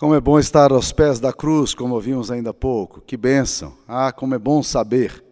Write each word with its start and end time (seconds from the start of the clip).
Como 0.00 0.14
é 0.14 0.20
bom 0.20 0.38
estar 0.38 0.72
aos 0.72 0.92
pés 0.92 1.20
da 1.20 1.30
cruz, 1.30 1.74
como 1.74 1.94
ouvimos 1.94 2.30
ainda 2.30 2.48
há 2.48 2.54
pouco. 2.54 3.02
Que 3.02 3.18
bênção. 3.18 3.74
Ah, 3.86 4.10
como 4.10 4.34
é 4.34 4.38
bom 4.38 4.62
saber. 4.62 5.22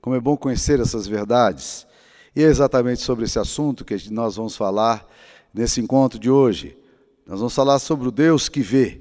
Como 0.00 0.16
é 0.16 0.20
bom 0.20 0.36
conhecer 0.36 0.80
essas 0.80 1.06
verdades. 1.06 1.86
E 2.34 2.42
é 2.42 2.46
exatamente 2.46 3.02
sobre 3.02 3.24
esse 3.24 3.38
assunto 3.38 3.84
que 3.84 4.10
nós 4.10 4.34
vamos 4.34 4.56
falar 4.56 5.06
nesse 5.54 5.80
encontro 5.80 6.18
de 6.18 6.28
hoje. 6.28 6.76
Nós 7.24 7.38
vamos 7.38 7.54
falar 7.54 7.78
sobre 7.78 8.08
o 8.08 8.10
Deus 8.10 8.48
que 8.48 8.62
vê. 8.62 9.00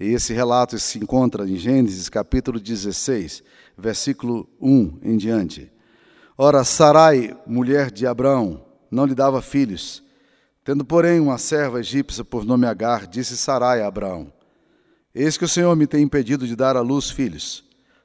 E 0.00 0.06
esse 0.06 0.32
relato 0.32 0.76
se 0.80 0.98
encontra 0.98 1.48
em 1.48 1.54
Gênesis 1.54 2.08
capítulo 2.08 2.58
16, 2.58 3.44
versículo 3.78 4.48
1 4.60 4.98
em 5.00 5.16
diante. 5.16 5.70
Ora, 6.36 6.64
Sarai, 6.64 7.36
mulher 7.46 7.88
de 7.88 8.04
Abraão, 8.04 8.64
não 8.90 9.06
lhe 9.06 9.14
dava 9.14 9.40
filhos. 9.40 10.02
Tendo, 10.64 10.84
porém, 10.84 11.20
uma 11.20 11.38
serva 11.38 11.78
egípcia 11.78 12.24
por 12.24 12.44
nome 12.44 12.66
Agar, 12.66 13.06
disse 13.06 13.36
Sarai 13.36 13.80
a 13.80 13.86
Abraão: 13.86 14.34
Eis 15.18 15.38
que 15.38 15.46
o 15.46 15.48
Senhor 15.48 15.74
me 15.74 15.86
tem 15.86 16.02
impedido 16.02 16.46
de 16.46 16.54
dar 16.54 16.76
à 16.76 16.82
luz 16.82 17.08
filhos. 17.08 17.64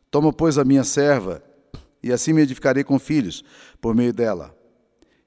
Toma, 0.09 0.31
pois, 0.31 0.57
a 0.57 0.63
minha 0.63 0.85
serva, 0.85 1.43
e 2.01 2.09
assim 2.09 2.31
me 2.31 2.41
edificarei 2.41 2.85
com 2.85 2.97
filhos 2.97 3.43
por 3.81 3.93
meio 3.93 4.13
dela. 4.13 4.55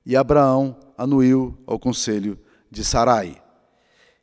E 0.06 0.16
Abraão 0.16 0.74
anuiu 0.96 1.55
ao 1.66 1.78
conselho 1.78 2.38
de 2.70 2.82
Sarai. 2.82 3.36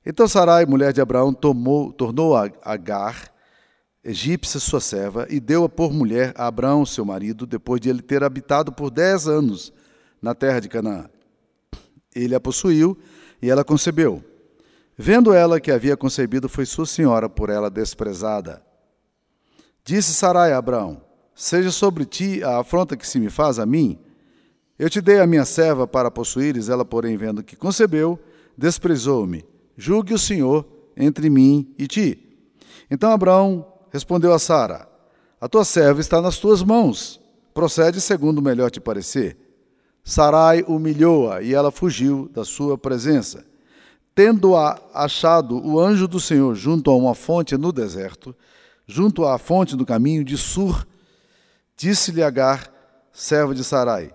Então 0.03 0.27
Sarai, 0.27 0.65
mulher 0.65 0.91
de 0.91 1.01
Abraão, 1.01 1.31
tomou, 1.31 1.93
tornou 1.93 2.35
a 2.35 2.49
Agar, 2.63 3.31
egípcia 4.03 4.59
sua 4.59 4.81
serva, 4.81 5.27
e 5.29 5.39
deu-a 5.39 5.69
por 5.69 5.93
mulher 5.93 6.33
a 6.35 6.47
Abraão, 6.47 6.83
seu 6.83 7.05
marido, 7.05 7.45
depois 7.45 7.79
de 7.79 7.91
ele 7.91 8.01
ter 8.01 8.23
habitado 8.23 8.71
por 8.71 8.89
dez 8.89 9.27
anos 9.27 9.71
na 10.19 10.33
terra 10.33 10.59
de 10.59 10.67
Canaã. 10.67 11.07
Ele 12.15 12.33
a 12.33 12.39
possuiu 12.39 12.97
e 13.39 13.51
ela 13.51 13.63
concebeu. 13.63 14.30
Vendo 14.97 15.33
ela 15.33 15.59
que 15.59 15.71
havia 15.71 15.97
concebido, 15.97 16.49
foi 16.49 16.65
sua 16.65 16.85
senhora 16.85 17.29
por 17.29 17.49
ela 17.49 17.69
desprezada. 17.69 18.61
Disse 19.83 20.13
Sarai 20.13 20.51
a 20.51 20.57
Abraão: 20.57 21.01
Seja 21.33 21.71
sobre 21.71 22.05
ti 22.05 22.43
a 22.43 22.59
afronta 22.59 22.95
que 22.95 23.07
se 23.07 23.19
me 23.19 23.29
faz 23.29 23.57
a 23.57 23.65
mim. 23.65 23.99
Eu 24.77 24.89
te 24.89 25.01
dei 25.01 25.19
a 25.19 25.27
minha 25.27 25.45
serva 25.45 25.87
para 25.87 26.11
possuíres, 26.11 26.69
ela, 26.69 26.83
porém, 26.83 27.15
vendo 27.15 27.43
que 27.43 27.55
concebeu, 27.55 28.19
desprezou-me. 28.57 29.45
Julgue 29.77 30.13
o 30.13 30.19
Senhor 30.19 30.65
entre 30.95 31.29
mim 31.29 31.73
e 31.77 31.87
ti. 31.87 32.47
Então 32.89 33.11
Abraão 33.11 33.65
respondeu 33.89 34.33
a 34.33 34.39
Sara: 34.39 34.87
A 35.39 35.47
tua 35.47 35.63
serva 35.63 36.01
está 36.01 36.21
nas 36.21 36.37
tuas 36.37 36.61
mãos. 36.61 37.19
Procede 37.53 37.99
segundo 37.99 38.41
melhor 38.41 38.71
te 38.71 38.79
parecer. 38.79 39.37
Sarai 40.03 40.63
humilhou-a 40.67 41.41
e 41.41 41.53
ela 41.53 41.71
fugiu 41.71 42.29
da 42.33 42.43
sua 42.43 42.77
presença. 42.77 43.45
Tendo 44.13 44.55
achado 44.93 45.65
o 45.65 45.79
anjo 45.79 46.07
do 46.07 46.19
Senhor 46.19 46.53
junto 46.53 46.91
a 46.91 46.95
uma 46.95 47.15
fonte 47.15 47.57
no 47.57 47.71
deserto, 47.71 48.35
junto 48.85 49.25
à 49.25 49.37
fonte 49.37 49.75
do 49.75 49.85
caminho 49.85 50.23
de 50.23 50.37
Sur, 50.37 50.85
disse-lhe 51.77 52.21
Agar, 52.21 52.71
serva 53.13 53.55
de 53.55 53.63
Sarai. 53.63 54.13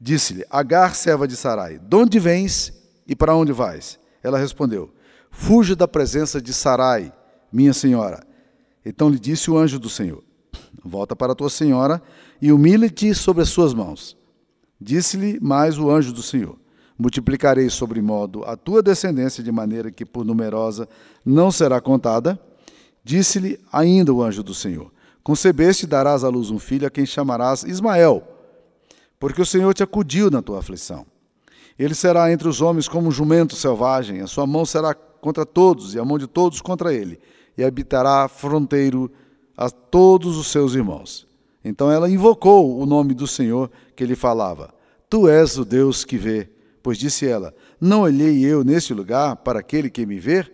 Disse-lhe, 0.00 0.44
Agar, 0.50 0.94
serva 0.94 1.28
de 1.28 1.36
Sarai, 1.36 1.78
de 1.78 1.96
onde 1.96 2.18
vens 2.18 2.72
e 3.06 3.14
para 3.14 3.34
onde 3.34 3.52
vais? 3.52 3.98
Ela 4.22 4.38
respondeu, 4.38 4.92
fuja 5.30 5.76
da 5.76 5.86
presença 5.86 6.40
de 6.40 6.52
Sarai, 6.52 7.12
minha 7.52 7.72
senhora. 7.72 8.26
Então 8.84 9.08
lhe 9.08 9.18
disse 9.18 9.50
o 9.50 9.56
anjo 9.56 9.78
do 9.78 9.88
Senhor, 9.88 10.22
volta 10.84 11.14
para 11.14 11.34
tua 11.34 11.50
senhora 11.50 12.02
e 12.40 12.50
humilha-te 12.50 13.14
sobre 13.14 13.42
as 13.42 13.48
suas 13.48 13.72
mãos. 13.72 14.16
Disse-lhe 14.80 15.38
mais 15.40 15.78
o 15.78 15.90
anjo 15.90 16.12
do 16.12 16.22
Senhor, 16.22 16.58
multiplicarei 17.00 17.70
sobre 17.70 18.02
modo 18.02 18.44
a 18.44 18.56
tua 18.56 18.82
descendência 18.82 19.42
de 19.42 19.50
maneira 19.50 19.90
que 19.90 20.04
por 20.04 20.22
numerosa 20.22 20.86
não 21.24 21.50
será 21.50 21.80
contada. 21.80 22.38
Disse-lhe 23.02 23.58
ainda 23.72 24.12
o 24.12 24.22
anjo 24.22 24.42
do 24.42 24.52
Senhor: 24.52 24.92
Concebeste 25.22 25.86
e 25.86 25.88
darás 25.88 26.22
à 26.22 26.28
luz 26.28 26.50
um 26.50 26.58
filho 26.58 26.86
a 26.86 26.90
quem 26.90 27.06
chamarás 27.06 27.64
Ismael, 27.64 28.22
porque 29.18 29.40
o 29.40 29.46
Senhor 29.46 29.72
te 29.72 29.82
acudiu 29.82 30.30
na 30.30 30.42
tua 30.42 30.58
aflição. 30.58 31.06
Ele 31.78 31.94
será 31.94 32.30
entre 32.30 32.46
os 32.46 32.60
homens 32.60 32.86
como 32.86 33.08
um 33.08 33.12
jumento 33.12 33.56
selvagem, 33.56 34.20
a 34.20 34.26
sua 34.26 34.46
mão 34.46 34.66
será 34.66 34.92
contra 34.92 35.46
todos 35.46 35.94
e 35.94 35.98
a 35.98 36.04
mão 36.04 36.18
de 36.18 36.26
todos 36.26 36.60
contra 36.60 36.92
ele, 36.92 37.18
e 37.56 37.64
habitará 37.64 38.28
fronteiro 38.28 39.10
a 39.56 39.70
todos 39.70 40.36
os 40.36 40.48
seus 40.48 40.74
irmãos. 40.74 41.26
Então 41.64 41.90
ela 41.90 42.10
invocou 42.10 42.78
o 42.78 42.84
nome 42.84 43.14
do 43.14 43.26
Senhor 43.26 43.70
que 43.96 44.04
lhe 44.04 44.14
falava: 44.14 44.74
Tu 45.08 45.26
és 45.26 45.56
o 45.56 45.64
Deus 45.64 46.04
que 46.04 46.18
vê. 46.18 46.59
Pois 46.82 46.98
disse 46.98 47.26
ela: 47.26 47.54
Não 47.80 48.02
olhei 48.02 48.44
eu 48.44 48.64
neste 48.64 48.94
lugar 48.94 49.36
para 49.36 49.60
aquele 49.60 49.90
que 49.90 50.06
me 50.06 50.18
vê? 50.18 50.46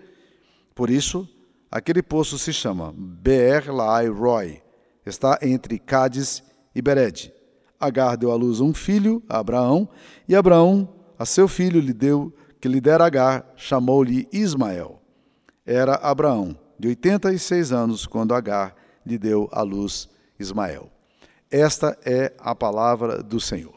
Por 0.74 0.90
isso, 0.90 1.28
aquele 1.70 2.02
poço 2.02 2.38
se 2.38 2.52
chama 2.52 2.94
Beer 2.96 3.64
Roy. 4.12 4.62
Está 5.04 5.38
entre 5.42 5.78
Cádiz 5.78 6.42
e 6.74 6.82
Bered. 6.82 7.32
Agar 7.78 8.16
deu 8.16 8.32
à 8.32 8.34
luz 8.34 8.60
um 8.60 8.74
filho, 8.74 9.22
a 9.28 9.38
Abraão, 9.38 9.88
e 10.28 10.34
Abraão, 10.34 10.88
a 11.18 11.24
seu 11.24 11.46
filho, 11.46 11.80
lhe 11.80 11.92
deu, 11.92 12.34
que 12.60 12.68
lhe 12.68 12.80
dera 12.80 13.06
Agar, 13.06 13.52
chamou-lhe 13.56 14.26
Ismael. 14.32 15.00
Era 15.64 15.94
Abraão, 15.94 16.58
de 16.78 16.88
86 16.88 17.72
anos, 17.72 18.06
quando 18.06 18.34
Agar 18.34 18.74
lhe 19.04 19.18
deu 19.18 19.48
à 19.52 19.62
luz 19.62 20.08
Ismael. 20.38 20.90
Esta 21.50 21.96
é 22.04 22.32
a 22.38 22.54
palavra 22.54 23.22
do 23.22 23.38
Senhor. 23.38 23.75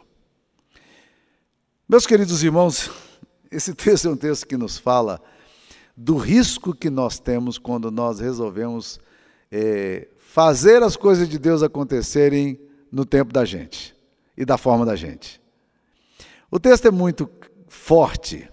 Meus 1.91 2.05
queridos 2.05 2.43
irmãos, 2.43 2.91
esse 3.51 3.73
texto 3.73 4.07
é 4.07 4.11
um 4.11 4.15
texto 4.15 4.45
que 4.45 4.55
nos 4.55 4.77
fala 4.77 5.19
do 5.97 6.17
risco 6.17 6.71
que 6.71 6.87
nós 6.87 7.17
temos 7.17 7.57
quando 7.57 7.89
nós 7.89 8.19
resolvemos 8.19 8.99
é, 9.51 10.07
fazer 10.19 10.83
as 10.83 10.95
coisas 10.95 11.27
de 11.27 11.39
Deus 11.39 11.63
acontecerem 11.63 12.59
no 12.91 13.05
tempo 13.05 13.33
da 13.33 13.43
gente 13.43 13.95
e 14.37 14.45
da 14.45 14.55
forma 14.55 14.85
da 14.85 14.95
gente. 14.95 15.41
O 16.51 16.59
texto 16.59 16.87
é 16.87 16.91
muito 16.91 17.27
forte. 17.67 18.47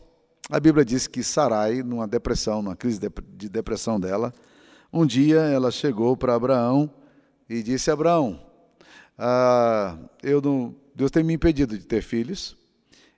A 0.49 0.59
Bíblia 0.59 0.83
diz 0.83 1.07
que 1.07 1.23
Sarai, 1.23 1.83
numa 1.83 2.09
depressão, 2.09 2.63
numa 2.63 2.75
crise 2.75 2.99
de 3.35 3.51
depressão 3.51 4.01
dela, 4.01 4.33
um 4.91 5.05
dia 5.05 5.41
ela 5.41 5.71
chegou 5.71 6.17
para 6.17 6.35
Abraão 6.35 6.91
e 7.51 7.63
disse: 7.63 7.91
Abraão, 7.91 8.41
ah, 9.19 9.99
eu 10.23 10.41
não, 10.41 10.75
Deus 10.95 11.11
tem 11.11 11.23
me 11.23 11.35
impedido 11.35 11.77
de 11.77 11.85
ter 11.85 12.01
filhos 12.01 12.57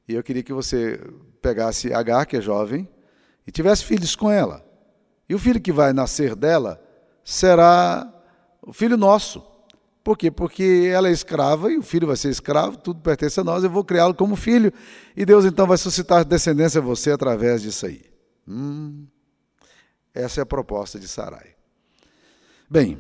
e 0.09 0.15
eu 0.15 0.23
queria 0.23 0.43
que 0.43 0.53
você 0.53 0.99
pegasse 1.43 1.93
Agar, 1.93 2.25
que 2.25 2.37
é 2.37 2.41
jovem, 2.41 2.89
e 3.47 3.53
tivesse 3.53 3.85
filhos 3.85 4.17
com 4.17 4.31
ela. 4.31 4.65
E 5.29 5.35
o 5.35 5.39
filho 5.39 5.61
que 5.61 5.71
vai 5.71 5.93
nascer 5.93 6.35
dela 6.35 6.83
será 7.23 8.11
o 8.63 8.73
filho 8.73 8.97
nosso. 8.97 9.47
Por 10.03 10.17
quê? 10.17 10.31
Porque 10.31 10.91
ela 10.91 11.09
é 11.09 11.13
escrava 11.13 11.71
e 11.71 11.77
o 11.77 11.83
filho 11.83 12.07
vai 12.07 12.17
ser 12.17 12.31
escravo, 12.31 12.79
tudo 12.79 13.01
pertence 13.01 13.39
a 13.39 13.45
nós, 13.45 13.63
eu 13.63 13.69
vou 13.69 13.85
criá-lo 13.85 14.15
como 14.15 14.35
filho. 14.35 14.73
E 15.15 15.27
Deus 15.27 15.45
então 15.45 15.67
vai 15.67 15.77
suscitar 15.77 16.25
descendência 16.25 16.81
a 16.81 16.83
você 16.83 17.11
através 17.11 17.61
disso 17.61 17.85
aí. 17.85 18.03
Hum, 18.47 19.07
essa 20.15 20.41
é 20.41 20.43
a 20.43 20.47
proposta 20.47 20.99
de 20.99 21.07
Sarai. 21.07 21.55
Bem, 22.71 22.99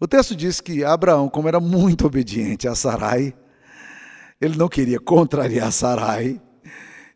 o 0.00 0.08
texto 0.08 0.34
diz 0.34 0.60
que 0.60 0.82
Abraão, 0.82 1.28
como 1.28 1.46
era 1.46 1.60
muito 1.60 2.06
obediente 2.06 2.66
a 2.66 2.74
Sarai, 2.74 3.34
ele 4.40 4.56
não 4.56 4.68
queria 4.68 4.98
contrariar 4.98 5.70
Sarai, 5.70 6.40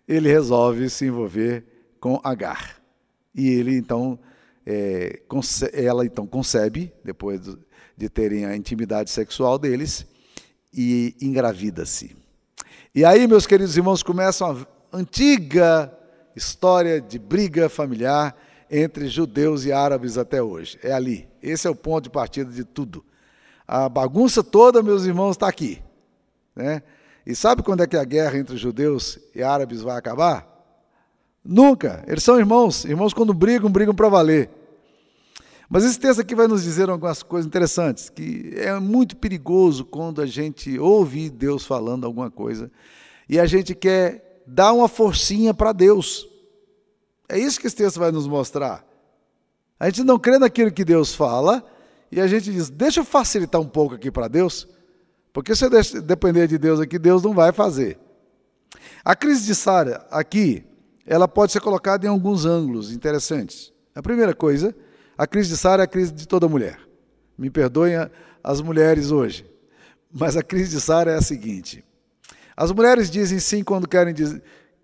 ele 0.07 0.29
resolve 0.29 0.91
se 0.91 1.07
envolver 1.07 1.65
com 1.99 2.21
Agar. 2.23 2.77
E 3.35 3.49
ele 3.49 3.77
então, 3.77 4.19
é, 4.67 5.23
ela 5.73 6.05
então 6.05 6.27
concebe, 6.27 6.93
depois 7.03 7.41
de 7.97 8.09
terem 8.09 8.45
a 8.45 8.57
intimidade 8.57 9.11
sexual 9.11 9.59
deles, 9.59 10.07
e 10.73 11.17
engravida-se. 11.21 12.17
E 12.95 13.05
aí, 13.05 13.27
meus 13.27 13.47
queridos 13.47 13.77
irmãos, 13.77 14.03
começa 14.03 14.45
uma 14.47 14.67
antiga 14.93 15.93
história 16.37 17.01
de 17.01 17.19
briga 17.19 17.69
familiar 17.69 18.37
entre 18.71 19.09
judeus 19.09 19.65
e 19.65 19.73
árabes 19.73 20.19
até 20.19 20.43
hoje. 20.43 20.79
É 20.83 20.93
ali. 20.93 21.29
Esse 21.43 21.67
é 21.67 21.71
o 21.71 21.75
ponto 21.75 22.05
de 22.05 22.11
partida 22.11 22.51
de 22.53 22.65
tudo. 22.65 23.05
A 23.67 23.89
bagunça 23.89 24.43
toda, 24.43 24.83
meus 24.83 25.05
irmãos, 25.05 25.33
está 25.33 25.49
aqui. 25.49 25.83
Né? 26.55 26.83
E 27.27 27.35
sabe 27.35 27.63
quando 27.63 27.83
é 27.83 27.87
que 27.87 27.97
a 27.97 28.05
guerra 28.05 28.39
entre 28.39 28.57
judeus 28.57 29.19
e 29.35 29.43
árabes 29.43 29.81
vai 29.81 29.97
acabar? 29.97 30.47
Nunca. 31.45 32.05
Eles 32.07 32.23
são 32.23 32.39
irmãos. 32.39 32.85
Irmãos, 32.85 33.15
quando 33.15 33.33
brigam, 33.33 33.71
brigam 33.71 33.95
para 33.95 34.09
valer. 34.09 34.51
Mas 35.69 35.85
esse 35.85 35.99
texto 35.99 36.21
aqui 36.21 36.35
vai 36.35 36.47
nos 36.47 36.63
dizer 36.63 36.91
algumas 36.91 37.23
coisas 37.23 37.47
interessantes, 37.47 38.11
que 38.11 38.53
é 38.57 38.79
muito 38.79 39.17
perigoso 39.17 39.85
quando 39.85 40.21
a 40.21 40.27
gente 40.27 40.79
ouve 40.79 41.31
Deus 41.31 41.67
falando 41.67 42.05
alguma 42.05 42.31
coisa 42.31 42.71
e 43.29 43.39
a 43.39 43.47
gente 43.47 43.75
quer 43.75 44.43
dar 44.47 44.73
uma 44.73 44.89
forcinha 44.89 45.55
para 45.55 45.73
Deus. 45.73 46.29
É 47.29 47.39
isso 47.39 47.59
que 47.59 47.67
esse 47.67 47.77
texto 47.77 47.99
vai 47.99 48.13
nos 48.13 48.27
mostrar. 48.27 48.87
A 49.81 49.87
gente 49.87 50.05
não 50.05 50.19
crê 50.19 50.39
naquilo 50.39 50.71
que 50.71 50.85
Deus 50.85 51.15
fala 51.15 51.65
e 52.13 52.21
a 52.21 52.27
gente 52.27 52.53
diz: 52.53 52.71
deixa 52.71 53.01
eu 53.01 53.05
facilitar 53.05 53.61
um 53.61 53.69
pouco 53.69 53.95
aqui 53.95 54.11
para 54.11 54.29
Deus, 54.29 54.69
porque 55.35 55.57
se 55.57 55.65
eu 55.65 56.01
depender 56.01 56.47
de 56.47 56.57
Deus 56.57 56.79
aqui, 56.79 56.97
Deus 56.97 57.25
não 57.25 57.35
vai 57.35 57.53
fazer. 57.53 57.99
A 59.05 59.17
crise 59.17 59.45
de 59.45 59.53
Sara 59.53 60.07
aqui, 60.09 60.65
ela 61.05 61.27
pode 61.27 61.51
ser 61.51 61.61
colocada 61.61 62.07
em 62.07 62.09
alguns 62.09 62.47
ângulos 62.47 62.93
interessantes. 62.93 63.73
A 63.97 64.01
primeira 64.01 64.33
coisa, 64.33 64.73
a 65.19 65.27
crise 65.27 65.49
de 65.51 65.57
Sara 65.57 65.83
é 65.83 65.87
a 65.87 65.89
crise 65.89 66.13
de 66.13 66.29
toda 66.29 66.49
mulher. 66.49 66.79
Me 67.37 67.51
perdoem 67.51 68.09
as 68.45 68.61
mulheres 68.61 69.11
hoje, 69.11 69.45
mas 70.13 70.37
a 70.37 70.43
crise 70.43 70.77
de 70.77 70.81
Sara 70.81 71.11
é 71.11 71.17
a 71.17 71.21
seguinte: 71.21 71.85
as 72.57 72.71
mulheres 72.71 73.11
dizem 73.11 73.41
sim 73.41 73.65
quando 73.65 73.89
querem, 73.89 74.15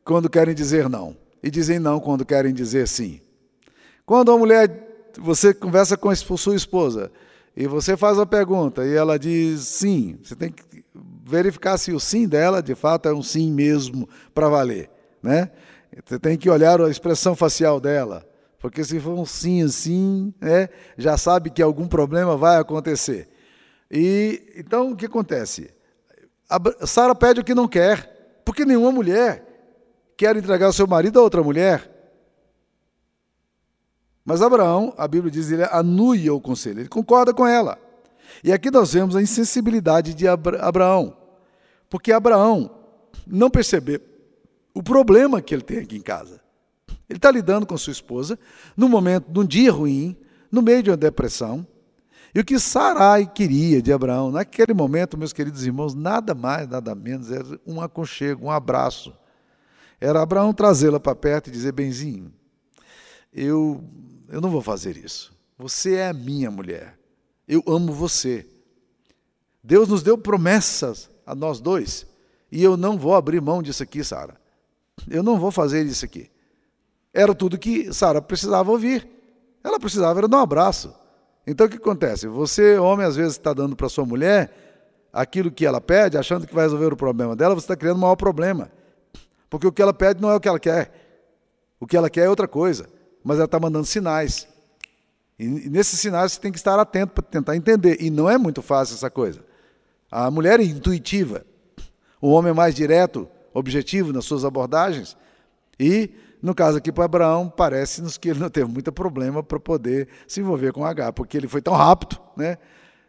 quando 0.05 0.29
querem 0.29 0.52
dizer 0.52 0.88
não, 0.88 1.17
e 1.41 1.49
dizem 1.49 1.79
não 1.79 2.00
quando 2.00 2.25
querem 2.26 2.52
dizer 2.52 2.88
sim. 2.88 3.20
Quando 4.05 4.31
uma 4.31 4.38
mulher, 4.38 5.12
você 5.17 5.55
conversa 5.55 5.97
com 5.97 6.11
a 6.11 6.17
sua 6.17 6.56
esposa 6.56 7.12
e 7.61 7.67
você 7.67 7.95
faz 7.95 8.19
a 8.19 8.25
pergunta 8.25 8.87
e 8.87 8.97
ela 8.97 9.19
diz 9.19 9.61
sim, 9.61 10.19
você 10.23 10.35
tem 10.35 10.51
que 10.51 10.83
verificar 11.23 11.77
se 11.77 11.93
o 11.93 12.01
sim 12.01 12.27
dela 12.27 12.62
de 12.62 12.75
fato 12.75 13.07
é 13.07 13.12
um 13.12 13.23
sim 13.23 13.53
mesmo 13.53 14.09
para 14.35 14.49
valer, 14.49 14.89
né? 15.23 15.51
Você 16.07 16.19
tem 16.19 16.39
que 16.39 16.49
olhar 16.49 16.81
a 16.81 16.89
expressão 16.89 17.37
facial 17.37 17.79
dela, 17.79 18.27
porque 18.59 18.83
se 18.83 18.99
for 18.99 19.12
um 19.12 19.27
sim 19.27 19.62
assim, 19.62 20.33
né, 20.41 20.71
já 20.97 21.19
sabe 21.19 21.51
que 21.51 21.61
algum 21.61 21.87
problema 21.87 22.35
vai 22.35 22.57
acontecer. 22.57 23.29
E 23.91 24.55
então 24.57 24.93
o 24.93 24.97
que 24.97 25.05
acontece? 25.05 25.69
Sara 26.87 27.15
pede 27.15 27.41
o 27.41 27.45
que 27.45 27.55
não 27.55 27.69
quer, 27.69 28.41
porque 28.43 28.65
nenhuma 28.65 28.91
mulher 28.91 29.45
quer 30.17 30.35
entregar 30.35 30.71
o 30.71 30.73
seu 30.73 30.87
marido 30.87 31.21
a 31.21 31.23
outra 31.23 31.43
mulher. 31.43 32.00
Mas 34.25 34.43
Abraão, 34.43 34.95
a 34.97 35.09
Bíblia 35.09 35.31
diz, 35.31 35.51
ele 35.51 35.65
anuia 35.65 36.33
o 36.33 36.41
conselho, 36.41 36.81
ele 36.81 36.89
concorda 36.89 37.33
com 37.33 37.47
ela. 37.47 37.79
E 38.45 38.53
aqui 38.53 38.71
nós 38.71 38.93
vemos 38.93 39.17
a 39.17 39.23
insensibilidade 39.23 40.15
de 40.15 40.27
Abraão, 40.29 41.17
porque 41.89 42.13
Abraão 42.13 42.71
não 43.27 43.51
percebeu 43.51 44.01
o 44.75 44.83
problema 44.83 45.43
que 45.43 45.55
ele 45.55 45.63
tem 45.63 45.79
aqui 45.79 45.97
em 45.97 46.03
casa. 46.03 46.41
Ele 47.09 47.17
está 47.17 47.31
lidando 47.31 47.67
com 47.67 47.77
sua 47.77 47.93
esposa 47.93 48.39
num 48.77 48.89
momento, 48.89 49.27
num 49.33 49.45
dia 49.45 49.73
ruim, 49.73 50.17
no 50.51 50.63
meio 50.63 50.83
de 50.83 50.91
uma 50.91 50.97
depressão. 50.97 51.67
E 52.33 52.39
o 52.39 52.45
que 52.45 52.59
Sarai 52.59 53.27
queria 53.27 53.83
de 53.83 53.93
Abraão, 53.93 54.31
naquele 54.31 54.73
momento, 54.73 55.19
meus 55.19 55.33
queridos 55.33 55.67
irmãos, 55.67 55.95
nada 55.95 56.35
mais, 56.35 56.69
nada 56.69 56.95
menos, 56.95 57.31
era 57.31 57.45
um 57.67 57.81
aconchego, 57.81 58.47
um 58.47 58.51
abraço. 58.51 59.13
Era 60.01 60.23
Abraão 60.23 60.53
trazê-la 60.53 61.01
para 61.01 61.17
perto 61.17 61.49
e 61.49 61.51
dizer: 61.51 61.73
Benzinho, 61.73 62.33
eu, 63.33 63.85
eu 64.31 64.41
não 64.41 64.49
vou 64.49 64.62
fazer 64.62 64.97
isso. 64.97 65.32
Você 65.59 65.97
é 65.97 66.09
a 66.09 66.12
minha 66.12 66.50
mulher. 66.50 66.99
Eu 67.47 67.62
amo 67.67 67.93
você. 67.93 68.47
Deus 69.62 69.88
nos 69.88 70.03
deu 70.03 70.17
promessas 70.17 71.11
a 71.27 71.35
nós 71.35 71.61
dois. 71.61 72.06
E 72.50 72.62
eu 72.62 72.77
não 72.77 72.97
vou 72.97 73.15
abrir 73.15 73.41
mão 73.41 73.62
disso 73.62 73.82
aqui, 73.82 74.03
Sara. 74.03 74.41
Eu 75.09 75.23
não 75.23 75.38
vou 75.38 75.50
fazer 75.50 75.85
isso 75.85 76.05
aqui. 76.05 76.31
Era 77.12 77.35
tudo 77.35 77.59
que 77.59 77.93
Sara 77.93 78.23
precisava 78.23 78.71
ouvir. 78.71 79.06
Ela 79.62 79.79
precisava 79.79 80.21
era 80.21 80.27
um 80.27 80.37
abraço. 80.37 80.94
Então 81.47 81.67
o 81.67 81.71
que 81.71 81.76
acontece? 81.76 82.26
Você, 82.29 82.79
homem, 82.79 83.05
às 83.05 83.17
vezes 83.17 83.33
está 83.33 83.53
dando 83.53 83.75
para 83.75 83.88
sua 83.88 84.06
mulher 84.06 84.53
aquilo 85.12 85.50
que 85.50 85.67
ela 85.67 85.81
pede, 85.81 86.17
achando 86.17 86.47
que 86.47 86.55
vai 86.55 86.65
resolver 86.65 86.93
o 86.93 86.97
problema 86.97 87.35
dela, 87.35 87.55
você 87.55 87.65
está 87.65 87.76
criando 87.76 87.97
um 87.97 88.00
maior 88.00 88.17
problema. 88.17 88.71
Porque 89.49 89.67
o 89.67 89.73
que 89.73 89.83
ela 89.83 89.93
pede 89.93 90.23
não 90.23 90.31
é 90.31 90.37
o 90.37 90.41
que 90.41 90.49
ela 90.49 90.61
quer. 90.61 90.93
O 91.81 91.87
que 91.87 91.97
ela 91.97 92.09
quer 92.09 92.26
é 92.26 92.31
outra 92.31 92.47
coisa. 92.47 92.88
Mas 93.23 93.37
ela 93.37 93.45
está 93.45 93.59
mandando 93.61 93.87
sinais. 93.87 94.49
E 95.39 95.47
nesses 95.71 95.99
sinais 95.99 96.33
você 96.33 96.41
tem 96.41 96.53
que 96.53 96.59
estar 96.59 96.79
atento 96.79 97.15
para 97.15 97.23
tentar 97.23 97.57
entender. 97.57 97.97
E 98.01 98.11
não 98.11 98.29
é 98.29 98.37
muito 98.37 98.61
fácil 98.61 98.95
essa 98.95 99.11
coisa. 99.11 99.41
A 100.11 100.31
mulher 100.31 100.61
é 100.61 100.65
intuitiva. 100.65 101.45
O 102.21 102.31
homem 102.31 102.51
é 102.51 102.55
mais 102.55 102.75
direto, 102.75 103.29
objetivo 103.55 104.13
nas 104.13 104.25
suas 104.25 104.45
abordagens. 104.45 105.17
E, 105.79 106.11
no 106.43 106.55
caso 106.55 106.79
aqui 106.79 106.93
para 106.93 107.05
Abraão, 107.05 107.49
parece-nos 107.49 108.19
que 108.19 108.29
ele 108.29 108.39
não 108.39 108.51
teve 108.51 108.71
muito 108.71 108.93
problema 108.93 109.43
para 109.43 109.59
poder 109.59 110.09
se 110.29 110.41
envolver 110.41 110.73
com 110.73 110.85
H, 110.85 111.13
porque 111.13 111.37
ele 111.37 111.49
foi 111.49 111.63
tão 111.63 111.73
rápido, 111.73 112.21
né? 112.37 112.59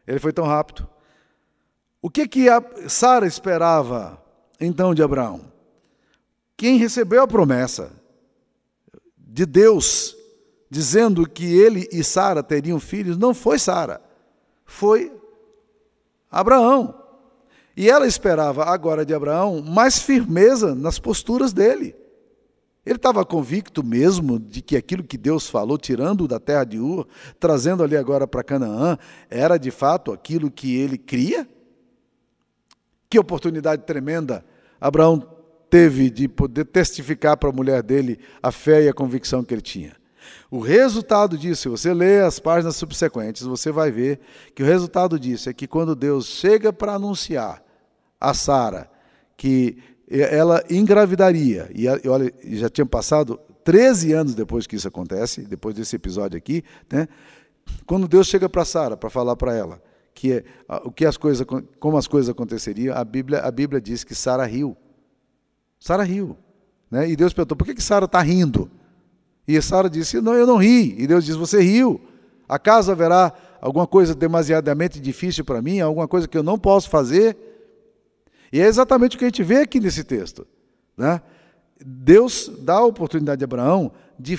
Ele 0.07 0.19
foi 0.19 0.31
tão 0.31 0.45
rápido. 0.45 0.87
O 2.01 2.09
que 2.09 2.27
que 2.27 2.47
Sara 2.87 3.27
esperava 3.27 4.23
então 4.59 4.93
de 4.93 5.03
Abraão? 5.03 5.51
Quem 6.55 6.77
recebeu 6.77 7.23
a 7.23 7.27
promessa 7.27 7.91
de 9.31 9.45
Deus 9.45 10.15
dizendo 10.69 11.27
que 11.27 11.45
ele 11.45 11.87
e 11.91 12.03
Sara 12.03 12.43
teriam 12.43 12.79
filhos 12.79 13.17
não 13.17 13.33
foi 13.33 13.57
Sara, 13.59 14.01
foi 14.65 15.11
Abraão. 16.29 16.95
E 17.75 17.89
ela 17.89 18.05
esperava 18.05 18.65
agora 18.65 19.05
de 19.05 19.13
Abraão 19.13 19.61
mais 19.61 19.99
firmeza 19.99 20.75
nas 20.75 20.99
posturas 20.99 21.53
dele. 21.53 21.95
Ele 22.85 22.95
estava 22.95 23.25
convicto 23.25 23.83
mesmo 23.83 24.39
de 24.39 24.61
que 24.61 24.75
aquilo 24.75 25.03
que 25.03 25.17
Deus 25.17 25.47
falou, 25.47 25.77
tirando 25.77 26.27
da 26.27 26.39
terra 26.39 26.63
de 26.63 26.79
Ur, 26.79 27.07
trazendo 27.39 27.83
ali 27.83 27.95
agora 27.95 28.27
para 28.27 28.43
Canaã, 28.43 28.97
era 29.29 29.57
de 29.57 29.71
fato 29.71 30.11
aquilo 30.11 30.49
que 30.49 30.77
ele 30.77 30.97
cria? 30.97 31.47
Que 33.09 33.19
oportunidade 33.19 33.83
tremenda 33.83 34.43
Abraão 34.79 35.30
teve 35.71 36.09
de 36.09 36.27
poder 36.27 36.65
testificar 36.65 37.37
para 37.37 37.49
a 37.49 37.53
mulher 37.53 37.81
dele 37.81 38.19
a 38.43 38.51
fé 38.51 38.83
e 38.83 38.89
a 38.89 38.93
convicção 38.93 39.41
que 39.41 39.53
ele 39.53 39.61
tinha. 39.61 39.93
O 40.51 40.59
resultado 40.59 41.37
disso, 41.37 41.61
se 41.61 41.69
você 41.69 41.93
ler 41.93 42.25
as 42.25 42.39
páginas 42.39 42.75
subsequentes, 42.75 43.43
você 43.43 43.71
vai 43.71 43.89
ver 43.89 44.19
que 44.53 44.61
o 44.61 44.65
resultado 44.65 45.17
disso 45.17 45.49
é 45.49 45.53
que 45.53 45.65
quando 45.65 45.95
Deus 45.95 46.27
chega 46.27 46.73
para 46.73 46.93
anunciar 46.93 47.63
a 48.19 48.33
Sara 48.33 48.91
que 49.37 49.77
ela 50.09 50.61
engravidaria, 50.69 51.71
e 51.73 51.87
olha, 52.07 52.31
já 52.43 52.69
tinha 52.69 52.85
passado 52.85 53.39
13 53.63 54.11
anos 54.11 54.35
depois 54.35 54.67
que 54.67 54.75
isso 54.75 54.89
acontece, 54.89 55.41
depois 55.41 55.73
desse 55.73 55.95
episódio 55.95 56.37
aqui, 56.37 56.65
né? 56.91 57.07
Quando 57.85 58.09
Deus 58.09 58.27
chega 58.27 58.49
para 58.49 58.65
Sara 58.65 58.97
para 58.97 59.09
falar 59.09 59.37
para 59.37 59.55
ela 59.55 59.81
que 60.13 60.33
é, 60.33 60.43
o 60.83 60.91
que 60.91 61.05
as 61.05 61.15
coisas, 61.15 61.47
como 61.79 61.97
as 61.97 62.07
coisas 62.07 62.29
aconteceriam, 62.29 62.93
a 62.95 63.05
Bíblia, 63.05 63.39
a 63.39 63.49
Bíblia 63.49 63.79
diz 63.79 64.03
que 64.03 64.13
Sara 64.13 64.45
riu. 64.45 64.75
Sara 65.81 66.03
riu, 66.03 66.37
né? 66.89 67.09
E 67.09 67.17
Deus 67.17 67.33
perguntou: 67.33 67.57
"Por 67.57 67.65
que 67.65 67.75
que 67.75 67.83
Sara 67.83 68.05
está 68.05 68.21
rindo?" 68.21 68.71
E 69.47 69.61
Sara 69.61 69.89
disse: 69.89 70.21
Não, 70.21 70.33
eu 70.33 70.47
não 70.47 70.57
ri. 70.57 70.95
E 70.97 71.07
Deus 71.07 71.25
disse: 71.25 71.37
Você 71.37 71.61
riu. 71.61 71.99
Acaso 72.47 72.91
haverá 72.91 73.33
alguma 73.61 73.87
coisa 73.87 74.13
demasiadamente 74.13 74.99
difícil 74.99 75.45
para 75.45 75.61
mim, 75.61 75.79
alguma 75.79 76.07
coisa 76.07 76.27
que 76.27 76.37
eu 76.37 76.43
não 76.43 76.59
posso 76.59 76.89
fazer? 76.89 77.37
E 78.51 78.59
é 78.59 78.65
exatamente 78.65 79.15
o 79.15 79.19
que 79.19 79.25
a 79.25 79.27
gente 79.27 79.43
vê 79.43 79.57
aqui 79.57 79.79
nesse 79.79 80.03
texto. 80.03 80.45
Né? 80.97 81.21
Deus 81.83 82.51
dá 82.59 82.75
a 82.75 82.85
oportunidade 82.85 83.41
a 83.41 83.45
Abraão 83.45 83.91
de, 84.19 84.37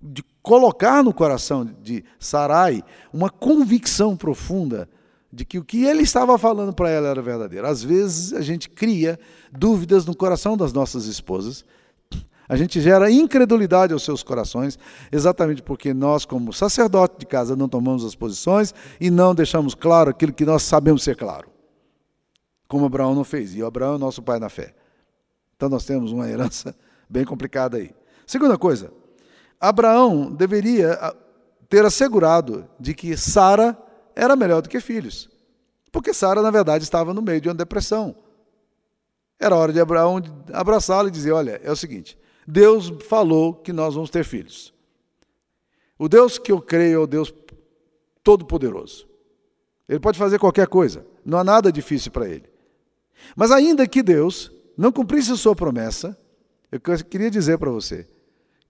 de 0.00 0.24
colocar 0.42 1.04
no 1.04 1.12
coração 1.12 1.64
de 1.82 2.02
Sarai 2.18 2.82
uma 3.12 3.28
convicção 3.28 4.16
profunda 4.16 4.88
de 5.32 5.44
que 5.44 5.58
o 5.58 5.64
que 5.64 5.84
ele 5.84 6.02
estava 6.02 6.36
falando 6.36 6.72
para 6.72 6.90
ela 6.90 7.08
era 7.08 7.22
verdadeiro. 7.22 7.66
Às 7.66 7.82
vezes 7.82 8.32
a 8.32 8.40
gente 8.40 8.68
cria 8.68 9.18
dúvidas 9.52 10.04
no 10.04 10.16
coração 10.16 10.56
das 10.56 10.72
nossas 10.72 11.06
esposas 11.06 11.64
a 12.50 12.56
gente 12.56 12.80
gera 12.80 13.08
incredulidade 13.08 13.92
aos 13.92 14.02
seus 14.02 14.24
corações, 14.24 14.76
exatamente 15.12 15.62
porque 15.62 15.94
nós, 15.94 16.24
como 16.24 16.52
sacerdote 16.52 17.20
de 17.20 17.24
casa, 17.24 17.54
não 17.54 17.68
tomamos 17.68 18.04
as 18.04 18.16
posições 18.16 18.74
e 19.00 19.08
não 19.08 19.32
deixamos 19.36 19.72
claro 19.72 20.10
aquilo 20.10 20.32
que 20.32 20.44
nós 20.44 20.64
sabemos 20.64 21.04
ser 21.04 21.14
claro. 21.14 21.48
Como 22.66 22.86
Abraão 22.86 23.14
não 23.14 23.22
fez. 23.22 23.54
E 23.54 23.62
Abraão 23.62 23.94
é 23.94 23.98
nosso 23.98 24.20
pai 24.20 24.40
na 24.40 24.48
fé. 24.48 24.74
Então 25.54 25.68
nós 25.68 25.84
temos 25.84 26.10
uma 26.10 26.28
herança 26.28 26.74
bem 27.08 27.24
complicada 27.24 27.76
aí. 27.76 27.92
Segunda 28.26 28.58
coisa, 28.58 28.92
Abraão 29.60 30.32
deveria 30.32 30.94
ah, 30.94 31.14
ter 31.68 31.84
assegurado 31.84 32.68
de 32.80 32.94
que 32.94 33.16
Sara 33.16 33.78
era 34.14 34.36
melhor 34.36 34.62
do 34.62 34.68
que 34.68 34.80
filhos. 34.80 35.28
Porque 35.92 36.14
Sara, 36.14 36.42
na 36.42 36.50
verdade, 36.50 36.84
estava 36.84 37.12
no 37.12 37.22
meio 37.22 37.40
de 37.40 37.48
uma 37.48 37.54
depressão. 37.54 38.14
Era 39.38 39.56
hora 39.56 39.72
de 39.72 39.80
Abraão 39.80 40.22
abraçá-la 40.52 41.08
e 41.08 41.12
dizer: 41.12 41.32
Olha, 41.32 41.60
é 41.62 41.70
o 41.70 41.76
seguinte, 41.76 42.18
Deus 42.46 42.92
falou 43.08 43.54
que 43.54 43.72
nós 43.72 43.94
vamos 43.94 44.10
ter 44.10 44.24
filhos. 44.24 44.72
O 45.98 46.08
Deus 46.08 46.38
que 46.38 46.52
eu 46.52 46.60
creio 46.60 46.94
é 46.94 46.98
o 46.98 47.06
Deus 47.06 47.32
Todo-Poderoso. 48.22 49.08
Ele 49.88 50.00
pode 50.00 50.18
fazer 50.18 50.38
qualquer 50.38 50.66
coisa, 50.66 51.04
não 51.24 51.38
há 51.38 51.44
nada 51.44 51.72
difícil 51.72 52.12
para 52.12 52.28
ele. 52.28 52.48
Mas 53.34 53.50
ainda 53.50 53.86
que 53.86 54.02
Deus 54.02 54.52
não 54.76 54.92
cumprisse 54.92 55.32
a 55.32 55.36
sua 55.36 55.54
promessa, 55.54 56.16
eu 56.70 56.80
queria 56.80 57.30
dizer 57.30 57.58
para 57.58 57.70
você 57.70 58.06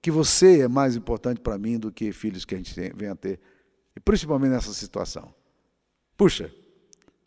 que 0.00 0.10
você 0.10 0.62
é 0.62 0.68
mais 0.68 0.96
importante 0.96 1.40
para 1.40 1.58
mim 1.58 1.78
do 1.78 1.92
que 1.92 2.10
filhos 2.12 2.44
que 2.44 2.54
a 2.54 2.58
gente 2.58 2.74
vem 2.94 3.08
a 3.08 3.14
ter, 3.14 3.38
principalmente 4.04 4.52
nessa 4.52 4.72
situação. 4.72 5.34
Puxa, 6.16 6.52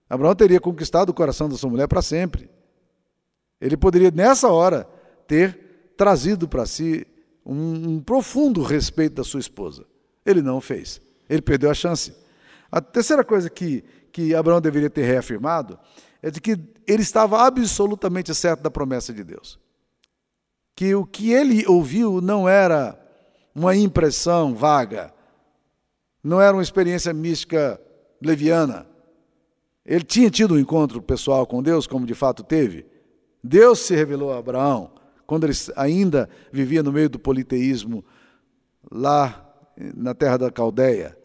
Abraão 0.09 0.35
teria 0.35 0.59
conquistado 0.59 1.09
o 1.09 1.13
coração 1.13 1.49
da 1.49 1.57
sua 1.57 1.69
mulher 1.69 1.87
para 1.87 2.01
sempre. 2.01 2.49
Ele 3.59 3.77
poderia, 3.77 4.11
nessa 4.11 4.49
hora, 4.49 4.87
ter 5.27 5.93
trazido 5.97 6.47
para 6.47 6.65
si 6.65 7.07
um, 7.45 7.95
um 7.95 8.01
profundo 8.01 8.61
respeito 8.61 9.15
da 9.15 9.23
sua 9.23 9.39
esposa. 9.39 9.85
Ele 10.25 10.41
não 10.41 10.57
o 10.57 10.61
fez. 10.61 11.01
Ele 11.29 11.41
perdeu 11.41 11.69
a 11.69 11.73
chance. 11.73 12.15
A 12.71 12.81
terceira 12.81 13.23
coisa 13.23 13.49
que, 13.49 13.83
que 14.11 14.33
Abraão 14.35 14.59
deveria 14.61 14.89
ter 14.89 15.03
reafirmado 15.03 15.79
é 16.21 16.31
de 16.31 16.39
que 16.39 16.57
ele 16.87 17.03
estava 17.03 17.45
absolutamente 17.45 18.33
certo 18.33 18.61
da 18.61 18.71
promessa 18.71 19.13
de 19.13 19.23
Deus. 19.23 19.59
Que 20.75 20.95
o 20.95 21.05
que 21.05 21.31
ele 21.31 21.65
ouviu 21.67 22.19
não 22.21 22.47
era 22.47 22.99
uma 23.53 23.75
impressão 23.75 24.55
vaga. 24.55 25.13
Não 26.23 26.39
era 26.39 26.55
uma 26.55 26.63
experiência 26.63 27.13
mística 27.13 27.79
leviana. 28.21 28.87
Ele 29.85 30.03
tinha 30.03 30.29
tido 30.29 30.53
um 30.53 30.59
encontro 30.59 31.01
pessoal 31.01 31.45
com 31.45 31.61
Deus, 31.61 31.85
como 31.85 32.05
de 32.05 32.13
fato 32.13 32.43
teve. 32.43 32.85
Deus 33.43 33.79
se 33.79 33.93
revelou 33.93 34.31
a 34.31 34.37
Abraão 34.37 34.91
quando 35.27 35.43
ele 35.43 35.53
ainda 35.75 36.29
vivia 36.51 36.81
no 36.81 36.91
meio 36.91 37.09
do 37.09 37.19
politeísmo 37.19 38.03
lá 38.89 39.53
na 39.95 40.13
terra 40.13 40.37
da 40.37 40.51
Caldeia. 40.51 41.17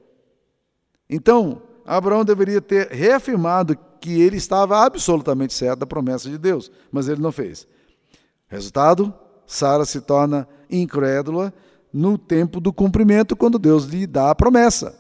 Então, 1.08 1.62
Abraão 1.84 2.24
deveria 2.24 2.60
ter 2.60 2.88
reafirmado 2.88 3.76
que 4.00 4.20
ele 4.20 4.36
estava 4.36 4.84
absolutamente 4.84 5.54
certo 5.54 5.80
da 5.80 5.86
promessa 5.86 6.28
de 6.28 6.38
Deus, 6.38 6.70
mas 6.90 7.08
ele 7.08 7.20
não 7.20 7.32
fez. 7.32 7.66
Resultado: 8.46 9.14
Sara 9.46 9.84
se 9.84 10.00
torna 10.00 10.48
incrédula 10.70 11.52
no 11.92 12.18
tempo 12.18 12.60
do 12.60 12.72
cumprimento, 12.72 13.36
quando 13.36 13.58
Deus 13.58 13.84
lhe 13.84 14.06
dá 14.06 14.30
a 14.30 14.34
promessa. 14.34 14.98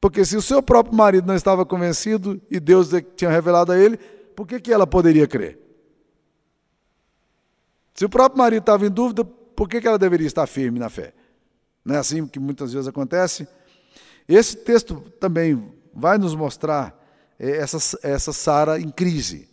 Porque 0.00 0.24
se 0.24 0.36
o 0.36 0.42
seu 0.42 0.62
próprio 0.62 0.94
marido 0.94 1.26
não 1.26 1.34
estava 1.34 1.66
convencido 1.66 2.40
e 2.50 2.60
Deus 2.60 2.90
tinha 3.16 3.30
revelado 3.30 3.72
a 3.72 3.78
ele, 3.78 3.96
por 4.36 4.46
que, 4.46 4.60
que 4.60 4.72
ela 4.72 4.86
poderia 4.86 5.26
crer? 5.26 5.58
Se 7.94 8.04
o 8.04 8.08
próprio 8.08 8.38
marido 8.38 8.62
estava 8.62 8.86
em 8.86 8.90
dúvida, 8.90 9.24
por 9.24 9.68
que, 9.68 9.80
que 9.80 9.88
ela 9.88 9.98
deveria 9.98 10.26
estar 10.26 10.46
firme 10.46 10.78
na 10.78 10.88
fé? 10.88 11.12
Não 11.84 11.96
é 11.96 11.98
assim 11.98 12.26
que 12.26 12.38
muitas 12.38 12.72
vezes 12.72 12.86
acontece? 12.86 13.48
Esse 14.28 14.56
texto 14.56 15.00
também 15.18 15.72
vai 15.92 16.16
nos 16.16 16.34
mostrar 16.34 16.96
eh, 17.38 17.56
essa, 17.56 17.98
essa 18.02 18.32
Sara 18.32 18.78
em 18.78 18.90
crise. 18.90 19.48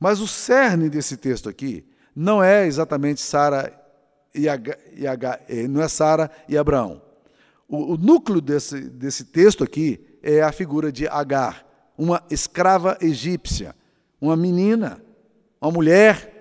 Mas 0.00 0.20
o 0.20 0.26
cerne 0.26 0.88
desse 0.88 1.16
texto 1.18 1.48
aqui 1.48 1.86
não 2.14 2.42
é 2.42 2.66
exatamente 2.66 3.20
Sara 3.20 3.70
e, 4.34 4.46
e 5.48 5.68
não 5.68 5.82
é 5.82 5.88
Sara 5.88 6.30
e 6.48 6.56
Abraão. 6.56 7.02
O, 7.68 7.94
o 7.94 7.96
núcleo 7.96 8.40
desse, 8.40 8.80
desse 8.80 9.24
texto 9.24 9.64
aqui 9.64 10.00
é 10.22 10.42
a 10.42 10.52
figura 10.52 10.92
de 10.92 11.08
Agar, 11.08 11.66
uma 11.96 12.22
escrava 12.30 12.96
egípcia, 13.00 13.74
uma 14.20 14.36
menina, 14.36 15.02
uma 15.60 15.70
mulher 15.70 16.32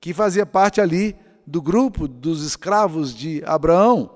que 0.00 0.12
fazia 0.12 0.46
parte 0.46 0.80
ali 0.80 1.16
do 1.46 1.62
grupo 1.62 2.06
dos 2.06 2.44
escravos 2.44 3.14
de 3.14 3.42
Abraão. 3.46 4.10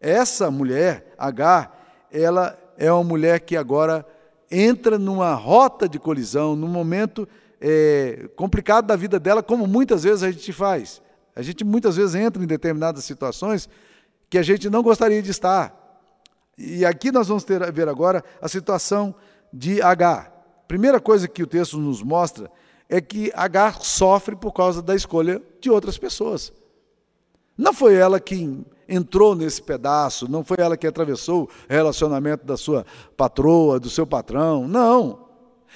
Essa 0.00 0.50
mulher, 0.50 1.14
Agar, 1.18 2.06
ela 2.10 2.58
é 2.76 2.90
uma 2.92 3.04
mulher 3.04 3.40
que 3.40 3.56
agora 3.56 4.06
entra 4.50 4.98
numa 4.98 5.34
rota 5.34 5.88
de 5.88 5.98
colisão, 5.98 6.56
num 6.56 6.68
momento 6.68 7.28
é, 7.60 8.28
complicado 8.36 8.86
da 8.86 8.96
vida 8.96 9.18
dela, 9.18 9.42
como 9.42 9.66
muitas 9.66 10.04
vezes 10.04 10.22
a 10.22 10.30
gente 10.30 10.52
faz. 10.52 11.00
A 11.34 11.42
gente 11.42 11.64
muitas 11.64 11.96
vezes 11.96 12.14
entra 12.14 12.42
em 12.42 12.46
determinadas 12.46 13.04
situações 13.04 13.68
que 14.30 14.38
a 14.38 14.42
gente 14.42 14.70
não 14.70 14.82
gostaria 14.82 15.22
de 15.22 15.30
estar. 15.30 15.84
E 16.56 16.84
aqui 16.84 17.10
nós 17.10 17.28
vamos 17.28 17.44
ter, 17.44 17.72
ver 17.72 17.88
agora 17.88 18.24
a 18.40 18.48
situação 18.48 19.14
de 19.52 19.82
Agar. 19.82 20.32
Primeira 20.68 21.00
coisa 21.00 21.28
que 21.28 21.42
o 21.42 21.46
texto 21.46 21.78
nos 21.78 22.02
mostra 22.02 22.50
é 22.88 23.00
que 23.00 23.32
Agar 23.34 23.82
sofre 23.82 24.36
por 24.36 24.52
causa 24.52 24.80
da 24.80 24.94
escolha 24.94 25.42
de 25.60 25.70
outras 25.70 25.98
pessoas. 25.98 26.52
Não 27.56 27.72
foi 27.72 27.94
ela 27.94 28.18
quem 28.18 28.64
entrou 28.88 29.34
nesse 29.34 29.62
pedaço, 29.62 30.30
não 30.30 30.44
foi 30.44 30.58
ela 30.60 30.76
que 30.76 30.86
atravessou 30.86 31.44
o 31.44 31.48
relacionamento 31.68 32.44
da 32.44 32.56
sua 32.56 32.84
patroa, 33.16 33.80
do 33.80 33.88
seu 33.88 34.06
patrão, 34.06 34.68
não. 34.68 35.24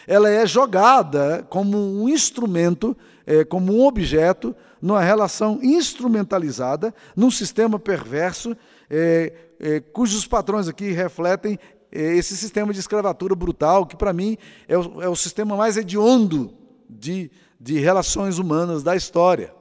Ela 0.06 0.30
é 0.30 0.46
jogada 0.46 1.46
como 1.48 1.76
um 1.78 2.08
instrumento, 2.08 2.96
é, 3.28 3.44
como 3.44 3.74
um 3.74 3.86
objeto, 3.86 4.56
numa 4.80 5.02
relação 5.02 5.60
instrumentalizada, 5.62 6.94
num 7.14 7.30
sistema 7.30 7.78
perverso, 7.78 8.56
é, 8.88 9.34
é, 9.60 9.80
cujos 9.80 10.26
patrões 10.26 10.66
aqui 10.66 10.92
refletem 10.92 11.58
é, 11.92 12.16
esse 12.16 12.34
sistema 12.34 12.72
de 12.72 12.80
escravatura 12.80 13.34
brutal, 13.34 13.84
que 13.84 13.94
para 13.94 14.14
mim 14.14 14.38
é 14.66 14.78
o, 14.78 15.02
é 15.02 15.08
o 15.10 15.14
sistema 15.14 15.58
mais 15.58 15.76
hediondo 15.76 16.54
de, 16.88 17.30
de 17.60 17.78
relações 17.78 18.38
humanas 18.38 18.82
da 18.82 18.96
história. 18.96 19.52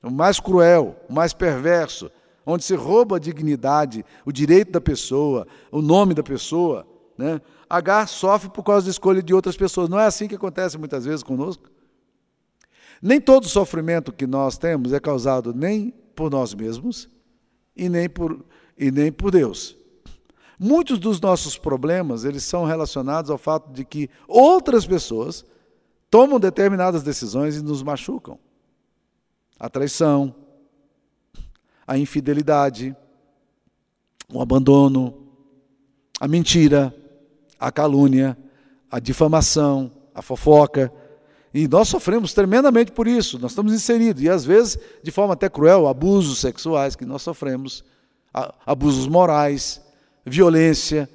O 0.00 0.10
mais 0.10 0.38
cruel, 0.38 0.94
o 1.08 1.12
mais 1.12 1.32
perverso, 1.32 2.12
onde 2.46 2.62
se 2.62 2.76
rouba 2.76 3.16
a 3.16 3.18
dignidade, 3.18 4.04
o 4.24 4.30
direito 4.30 4.70
da 4.70 4.80
pessoa, 4.80 5.48
o 5.72 5.82
nome 5.82 6.14
da 6.14 6.22
pessoa. 6.22 6.86
Né? 7.18 7.40
H 7.68 8.06
sofre 8.06 8.50
por 8.50 8.62
causa 8.62 8.86
da 8.86 8.90
escolha 8.92 9.20
de 9.20 9.34
outras 9.34 9.56
pessoas. 9.56 9.88
Não 9.88 9.98
é 9.98 10.06
assim 10.06 10.28
que 10.28 10.36
acontece 10.36 10.78
muitas 10.78 11.04
vezes 11.04 11.24
conosco? 11.24 11.64
Nem 13.00 13.20
todo 13.20 13.48
sofrimento 13.48 14.12
que 14.12 14.26
nós 14.26 14.58
temos 14.58 14.92
é 14.92 15.00
causado 15.00 15.54
nem 15.54 15.90
por 16.14 16.30
nós 16.30 16.54
mesmos 16.54 17.08
e 17.74 17.88
nem 17.88 18.08
por, 18.08 18.44
e 18.76 18.90
nem 18.90 19.10
por 19.10 19.30
Deus. 19.30 19.76
Muitos 20.58 20.98
dos 20.98 21.18
nossos 21.20 21.56
problemas, 21.56 22.24
eles 22.24 22.44
são 22.44 22.66
relacionados 22.66 23.30
ao 23.30 23.38
fato 23.38 23.72
de 23.72 23.82
que 23.84 24.10
outras 24.28 24.86
pessoas 24.86 25.44
tomam 26.10 26.38
determinadas 26.38 27.02
decisões 27.02 27.56
e 27.56 27.62
nos 27.62 27.82
machucam. 27.82 28.38
A 29.58 29.70
traição, 29.70 30.34
a 31.86 31.96
infidelidade, 31.96 32.94
o 34.32 34.42
abandono, 34.42 35.26
a 36.20 36.28
mentira, 36.28 36.94
a 37.58 37.72
calúnia, 37.72 38.36
a 38.90 39.00
difamação, 39.00 39.90
a 40.14 40.20
fofoca. 40.20 40.92
E 41.52 41.66
nós 41.66 41.88
sofremos 41.88 42.32
tremendamente 42.32 42.92
por 42.92 43.08
isso, 43.08 43.38
nós 43.38 43.50
estamos 43.50 43.72
inseridos, 43.72 44.22
e 44.22 44.28
às 44.28 44.44
vezes 44.44 44.78
de 45.02 45.10
forma 45.10 45.34
até 45.34 45.48
cruel, 45.48 45.88
abusos 45.88 46.38
sexuais 46.38 46.94
que 46.94 47.04
nós 47.04 47.22
sofremos, 47.22 47.84
abusos 48.64 49.08
morais, 49.08 49.80
violência, 50.24 51.10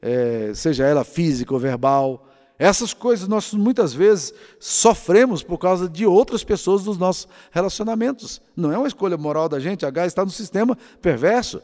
é, 0.00 0.52
seja 0.54 0.84
ela 0.84 1.02
física 1.02 1.52
ou 1.52 1.58
verbal, 1.58 2.26
essas 2.60 2.92
coisas 2.92 3.26
nós 3.26 3.54
muitas 3.54 3.94
vezes 3.94 4.34
sofremos 4.58 5.42
por 5.42 5.56
causa 5.56 5.88
de 5.88 6.06
outras 6.06 6.44
pessoas 6.44 6.84
dos 6.84 6.98
nossos 6.98 7.26
relacionamentos. 7.50 8.42
Não 8.54 8.70
é 8.70 8.76
uma 8.76 8.86
escolha 8.86 9.16
moral 9.16 9.48
da 9.48 9.58
gente, 9.58 9.86
H 9.86 10.06
está 10.06 10.24
no 10.26 10.30
sistema 10.30 10.76
perverso. 11.00 11.62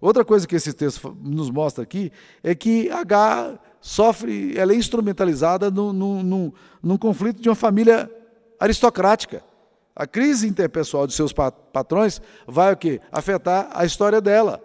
Outra 0.00 0.24
coisa 0.24 0.46
que 0.46 0.54
esse 0.54 0.72
texto 0.72 1.16
nos 1.20 1.50
mostra 1.50 1.82
aqui 1.82 2.12
é 2.44 2.54
que 2.54 2.88
H 2.90 3.58
sofre, 3.86 4.52
ela 4.58 4.72
é 4.72 4.76
instrumentalizada 4.76 5.70
num, 5.70 5.92
num, 5.92 6.52
num 6.82 6.98
conflito 6.98 7.40
de 7.40 7.48
uma 7.48 7.54
família 7.54 8.10
aristocrática. 8.58 9.44
A 9.94 10.08
crise 10.08 10.48
interpessoal 10.48 11.06
de 11.06 11.14
seus 11.14 11.32
patrões 11.32 12.20
vai 12.48 12.72
o 12.72 12.76
quê? 12.76 13.00
Afetar 13.12 13.70
a 13.72 13.86
história 13.86 14.20
dela. 14.20 14.60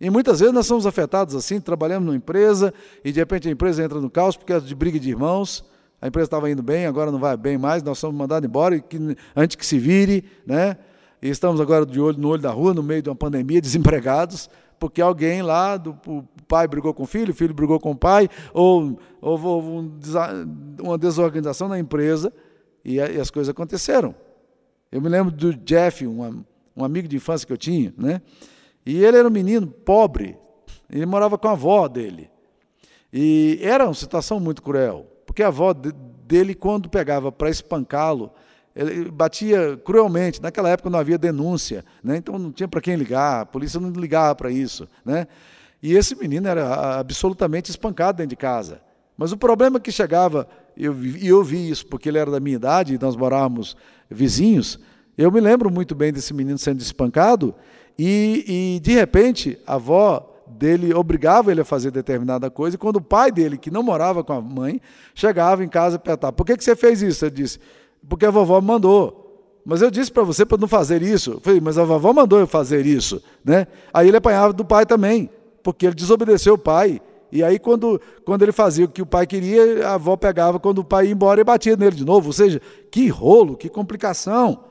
E 0.00 0.08
muitas 0.08 0.40
vezes 0.40 0.54
nós 0.54 0.66
somos 0.66 0.86
afetados 0.86 1.34
assim, 1.34 1.60
trabalhamos 1.60 2.06
numa 2.06 2.16
empresa 2.16 2.72
e 3.04 3.12
de 3.12 3.20
repente 3.20 3.46
a 3.46 3.50
empresa 3.50 3.84
entra 3.84 4.00
no 4.00 4.08
caos 4.08 4.38
porque 4.38 4.54
é 4.54 4.58
de 4.58 4.74
briga 4.74 4.98
de 4.98 5.10
irmãos. 5.10 5.62
A 6.00 6.08
empresa 6.08 6.28
estava 6.28 6.50
indo 6.50 6.62
bem, 6.62 6.86
agora 6.86 7.12
não 7.12 7.18
vai 7.18 7.36
bem 7.36 7.58
mais, 7.58 7.82
nós 7.82 7.98
somos 7.98 8.16
mandados 8.16 8.48
embora 8.48 8.74
e 8.74 8.80
que, 8.80 8.96
antes 9.36 9.54
que 9.54 9.66
se 9.66 9.78
vire, 9.78 10.24
né? 10.46 10.78
E 11.20 11.28
estamos 11.28 11.60
agora 11.60 11.84
de 11.84 12.00
olho 12.00 12.16
no 12.16 12.28
olho 12.28 12.40
da 12.40 12.50
rua, 12.50 12.72
no 12.72 12.82
meio 12.82 13.02
de 13.02 13.10
uma 13.10 13.14
pandemia, 13.14 13.60
desempregados, 13.62 14.48
porque 14.80 15.02
alguém 15.02 15.42
lá, 15.42 15.76
do, 15.76 15.90
o 16.06 16.24
pai 16.48 16.66
brigou 16.66 16.94
com 16.94 17.02
o 17.02 17.06
filho, 17.06 17.32
o 17.32 17.36
filho 17.36 17.52
brigou 17.52 17.78
com 17.78 17.90
o 17.90 17.96
pai, 17.96 18.30
ou 18.54 18.98
houve 19.20 19.46
um, 19.46 19.98
uma 20.82 20.96
desorganização 20.96 21.68
na 21.68 21.78
empresa 21.78 22.32
e, 22.82 22.94
e, 22.94 23.20
as 23.20 23.30
coisas 23.30 23.50
aconteceram. 23.50 24.14
Eu 24.90 25.02
me 25.02 25.08
lembro 25.10 25.30
do 25.30 25.54
Jeff, 25.54 26.06
um, 26.06 26.42
um 26.74 26.82
amigo 26.82 27.06
de 27.06 27.16
infância 27.16 27.46
que 27.46 27.52
eu 27.52 27.58
tinha, 27.58 27.92
né? 27.96 28.22
E 28.84 29.04
ele 29.04 29.18
era 29.18 29.28
um 29.28 29.30
menino 29.30 29.66
pobre, 29.66 30.38
ele 30.88 31.04
morava 31.04 31.36
com 31.36 31.48
a 31.48 31.52
avó 31.52 31.86
dele. 31.86 32.30
E 33.12 33.58
era 33.62 33.84
uma 33.84 33.94
situação 33.94 34.40
muito 34.40 34.62
cruel, 34.62 35.06
porque 35.26 35.42
a 35.42 35.48
avó 35.48 35.74
dele, 35.74 36.54
quando 36.54 36.88
pegava 36.88 37.30
para 37.30 37.50
espancá-lo, 37.50 38.32
ele 38.74 39.10
batia 39.10 39.80
cruelmente. 39.84 40.40
Naquela 40.40 40.70
época 40.70 40.90
não 40.90 40.98
havia 40.98 41.18
denúncia, 41.18 41.84
né? 42.02 42.16
então 42.16 42.38
não 42.38 42.52
tinha 42.52 42.68
para 42.68 42.80
quem 42.80 42.96
ligar, 42.96 43.42
a 43.42 43.46
polícia 43.46 43.80
não 43.80 43.90
ligava 43.90 44.34
para 44.34 44.50
isso. 44.50 44.88
Né? 45.04 45.26
E 45.82 45.94
esse 45.94 46.14
menino 46.14 46.46
era 46.48 46.98
absolutamente 46.98 47.70
espancado 47.70 48.18
dentro 48.18 48.30
de 48.30 48.36
casa. 48.36 48.80
Mas 49.16 49.32
o 49.32 49.36
problema 49.36 49.78
que 49.78 49.92
chegava, 49.92 50.48
e 50.76 50.84
eu, 50.84 50.96
eu 51.20 51.44
vi 51.44 51.68
isso 51.68 51.86
porque 51.86 52.08
ele 52.08 52.18
era 52.18 52.30
da 52.30 52.40
minha 52.40 52.56
idade, 52.56 52.94
e 52.94 52.98
nós 52.98 53.16
morávamos 53.16 53.76
vizinhos, 54.08 54.78
eu 55.16 55.30
me 55.30 55.40
lembro 55.40 55.70
muito 55.70 55.94
bem 55.94 56.12
desse 56.12 56.32
menino 56.32 56.56
sendo 56.56 56.80
espancado, 56.80 57.54
e, 57.98 58.76
e, 58.76 58.80
de 58.80 58.92
repente, 58.92 59.58
a 59.66 59.74
avó 59.74 60.26
dele 60.46 60.94
obrigava 60.94 61.50
ele 61.50 61.60
a 61.60 61.64
fazer 61.66 61.90
determinada 61.90 62.50
coisa, 62.50 62.76
e 62.76 62.78
quando 62.78 62.96
o 62.96 63.02
pai 63.02 63.30
dele, 63.30 63.58
que 63.58 63.70
não 63.70 63.82
morava 63.82 64.24
com 64.24 64.32
a 64.32 64.40
mãe, 64.40 64.80
chegava 65.14 65.62
em 65.62 65.68
casa 65.68 65.96
e 65.96 65.98
perguntava: 65.98 66.32
por 66.32 66.46
que, 66.46 66.56
que 66.56 66.64
você 66.64 66.74
fez 66.74 67.02
isso? 67.02 67.24
Ele 67.26 67.34
disse: 67.34 67.58
porque 68.08 68.26
a 68.26 68.30
vovó 68.30 68.60
mandou. 68.60 69.20
Mas 69.64 69.82
eu 69.82 69.90
disse 69.90 70.10
para 70.10 70.22
você 70.22 70.44
para 70.44 70.58
não 70.58 70.66
fazer 70.68 71.02
isso. 71.02 71.32
Eu 71.32 71.40
falei, 71.40 71.60
mas 71.60 71.78
a 71.78 71.84
vovó 71.84 72.12
mandou 72.12 72.38
eu 72.38 72.46
fazer 72.46 72.86
isso. 72.86 73.22
Né? 73.44 73.66
Aí 73.92 74.08
ele 74.08 74.16
apanhava 74.16 74.52
do 74.52 74.64
pai 74.64 74.86
também, 74.86 75.30
porque 75.62 75.86
ele 75.86 75.94
desobedeceu 75.94 76.54
o 76.54 76.58
pai. 76.58 77.00
E 77.32 77.44
aí, 77.44 77.58
quando, 77.58 78.00
quando 78.24 78.42
ele 78.42 78.50
fazia 78.50 78.86
o 78.86 78.88
que 78.88 79.02
o 79.02 79.06
pai 79.06 79.26
queria, 79.26 79.86
a 79.86 79.94
avó 79.94 80.16
pegava 80.16 80.58
quando 80.58 80.78
o 80.78 80.84
pai 80.84 81.06
ia 81.06 81.12
embora 81.12 81.40
e 81.40 81.44
batia 81.44 81.76
nele 81.76 81.94
de 81.94 82.04
novo. 82.04 82.28
Ou 82.28 82.32
seja, 82.32 82.60
que 82.90 83.06
rolo, 83.08 83.56
que 83.56 83.68
complicação, 83.68 84.64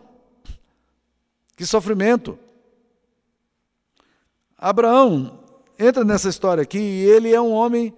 que 1.55 1.65
sofrimento. 1.65 2.38
Abraão 4.57 5.39
entra 5.77 6.03
nessa 6.03 6.27
história 6.27 6.62
aqui 6.62 6.79
e 6.79 7.05
ele 7.05 7.33
é 7.33 7.39
um 7.39 7.51
homem. 7.51 7.93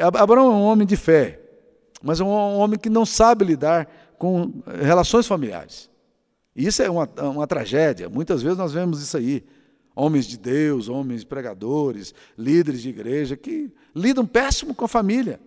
Abraão 0.00 0.46
é 0.46 0.54
um 0.54 0.62
homem 0.62 0.86
de 0.86 0.96
fé, 0.96 1.38
mas 2.02 2.20
é 2.20 2.24
um 2.24 2.28
homem 2.28 2.78
que 2.78 2.88
não 2.88 3.04
sabe 3.04 3.44
lidar 3.44 3.86
com 4.18 4.62
relações 4.80 5.26
familiares. 5.26 5.90
Isso 6.54 6.82
é 6.82 6.90
uma, 6.90 7.08
uma 7.20 7.46
tragédia. 7.46 8.08
Muitas 8.08 8.42
vezes 8.42 8.58
nós 8.58 8.72
vemos 8.72 9.02
isso 9.02 9.16
aí. 9.16 9.44
Homens 9.96 10.26
de 10.26 10.36
Deus, 10.36 10.88
homens 10.88 11.24
pregadores, 11.24 12.14
líderes 12.36 12.82
de 12.82 12.88
igreja 12.88 13.36
que 13.36 13.72
lidam 13.94 14.26
péssimo 14.26 14.74
com 14.74 14.84
a 14.84 14.88
família. 14.88 15.40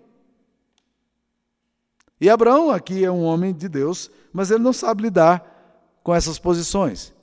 E 2.20 2.30
Abraão 2.30 2.72
aqui 2.72 3.04
é 3.04 3.12
um 3.12 3.24
homem 3.24 3.54
de 3.54 3.70
Deus, 3.70 4.10
mas 4.34 4.50
ele 4.50 4.64
não 4.64 4.74
sabe 4.74 5.04
lidar 5.04 6.00
com 6.04 6.16
essas 6.16 6.40
posições. 6.40 7.14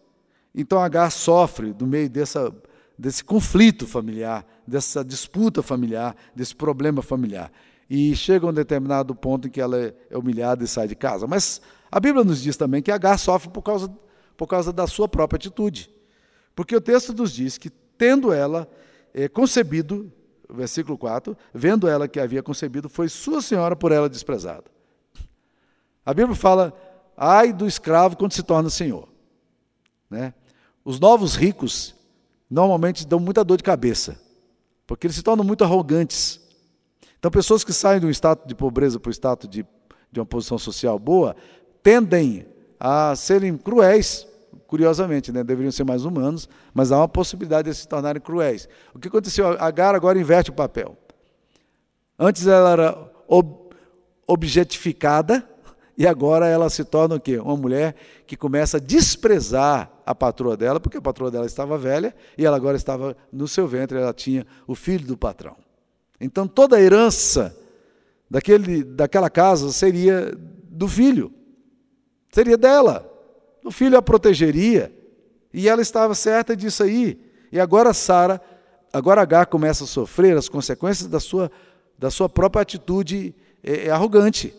Então 0.54 0.78
Agar 0.78 1.10
sofre 1.10 1.74
no 1.78 1.86
meio 1.86 2.08
dessa, 2.08 2.54
desse 2.96 3.24
conflito 3.24 3.86
familiar, 3.86 4.46
dessa 4.66 5.04
disputa 5.04 5.62
familiar, 5.62 6.14
desse 6.34 6.54
problema 6.54 7.02
familiar. 7.02 7.50
E 7.88 8.14
chega 8.16 8.46
a 8.46 8.50
um 8.50 8.52
determinado 8.52 9.14
ponto 9.14 9.48
em 9.48 9.50
que 9.50 9.60
ela 9.60 9.78
é 10.10 10.16
humilhada 10.16 10.64
e 10.64 10.66
sai 10.66 10.88
de 10.88 10.94
casa. 10.94 11.26
Mas 11.26 11.60
a 11.90 12.00
Bíblia 12.00 12.24
nos 12.24 12.42
diz 12.42 12.56
também 12.56 12.82
que 12.82 12.90
Agar 12.90 13.18
sofre 13.18 13.50
por 13.50 13.62
causa, 13.62 13.92
por 14.36 14.46
causa 14.46 14.72
da 14.72 14.86
sua 14.86 15.08
própria 15.08 15.36
atitude. 15.36 15.90
Porque 16.54 16.74
o 16.74 16.80
texto 16.80 17.12
nos 17.12 17.32
diz 17.32 17.58
que, 17.58 17.70
tendo 17.70 18.32
ela 18.32 18.68
é, 19.12 19.28
concebido, 19.28 20.10
versículo 20.48 20.96
4, 20.96 21.36
vendo 21.52 21.88
ela 21.88 22.08
que 22.08 22.20
havia 22.20 22.42
concebido, 22.42 22.88
foi 22.88 23.08
sua 23.08 23.42
senhora 23.42 23.76
por 23.76 23.92
ela 23.92 24.08
desprezada. 24.08 24.64
A 26.04 26.12
Bíblia 26.12 26.36
fala, 26.36 26.72
ai 27.16 27.52
do 27.52 27.66
escravo 27.66 28.16
quando 28.16 28.32
se 28.32 28.42
torna 28.42 28.68
senhor. 28.68 29.08
Né? 30.10 30.34
Os 30.84 31.00
novos 31.00 31.34
ricos 31.34 31.94
normalmente 32.48 33.06
dão 33.06 33.18
muita 33.18 33.42
dor 33.42 33.56
de 33.56 33.62
cabeça, 33.62 34.20
porque 34.86 35.06
eles 35.06 35.16
se 35.16 35.22
tornam 35.22 35.44
muito 35.44 35.64
arrogantes. 35.64 36.40
Então, 37.24 37.30
pessoas 37.30 37.64
que 37.64 37.72
saem 37.72 38.00
de 38.00 38.04
um 38.04 38.10
status 38.10 38.46
de 38.46 38.54
pobreza 38.54 39.00
para 39.00 39.08
o 39.08 39.10
status 39.10 39.48
de, 39.48 39.64
de 40.12 40.20
uma 40.20 40.26
posição 40.26 40.58
social 40.58 40.98
boa, 40.98 41.34
tendem 41.82 42.46
a 42.78 43.16
serem 43.16 43.56
cruéis, 43.56 44.26
curiosamente, 44.66 45.32
né? 45.32 45.42
deveriam 45.42 45.72
ser 45.72 45.84
mais 45.84 46.04
humanos, 46.04 46.46
mas 46.74 46.92
há 46.92 46.98
uma 46.98 47.08
possibilidade 47.08 47.70
de 47.70 47.74
se 47.74 47.88
tornarem 47.88 48.20
cruéis. 48.20 48.68
O 48.94 48.98
que 48.98 49.08
aconteceu? 49.08 49.52
A 49.52 49.64
Agar 49.64 49.94
agora 49.94 50.20
inverte 50.20 50.50
o 50.50 50.52
papel. 50.52 50.98
Antes 52.18 52.46
ela 52.46 52.72
era 52.72 53.10
ob 53.26 53.70
objetificada, 54.26 55.48
e 55.96 56.06
agora 56.06 56.46
ela 56.46 56.68
se 56.68 56.84
torna 56.84 57.14
o 57.14 57.20
quê? 57.20 57.38
Uma 57.38 57.56
mulher 57.56 57.96
que 58.26 58.36
começa 58.36 58.76
a 58.76 58.80
desprezar 58.80 59.90
a 60.04 60.14
patroa 60.14 60.58
dela, 60.58 60.78
porque 60.78 60.98
a 60.98 61.02
patroa 61.02 61.30
dela 61.30 61.46
estava 61.46 61.78
velha 61.78 62.14
e 62.36 62.44
ela 62.44 62.58
agora 62.58 62.76
estava 62.76 63.16
no 63.32 63.48
seu 63.48 63.66
ventre, 63.66 63.96
ela 63.96 64.12
tinha 64.12 64.46
o 64.66 64.74
filho 64.74 65.06
do 65.06 65.16
patrão. 65.16 65.63
Então 66.20 66.46
toda 66.46 66.76
a 66.76 66.80
herança 66.80 67.56
daquele, 68.30 68.84
daquela 68.84 69.28
casa 69.28 69.70
seria 69.72 70.32
do 70.64 70.88
filho, 70.88 71.32
seria 72.30 72.56
dela. 72.56 73.10
O 73.64 73.70
filho 73.70 73.96
a 73.96 74.02
protegeria 74.02 74.92
e 75.52 75.68
ela 75.68 75.80
estava 75.80 76.14
certa 76.14 76.56
disso 76.56 76.82
aí. 76.82 77.18
E 77.50 77.58
agora 77.58 77.94
Sara, 77.94 78.40
agora 78.92 79.22
Agar 79.22 79.46
começa 79.46 79.84
a 79.84 79.86
sofrer 79.86 80.36
as 80.36 80.48
consequências 80.48 81.08
da 81.08 81.20
sua, 81.20 81.50
da 81.98 82.10
sua 82.10 82.28
própria 82.28 82.62
atitude 82.62 83.34
é, 83.62 83.86
é 83.86 83.90
arrogante 83.90 84.54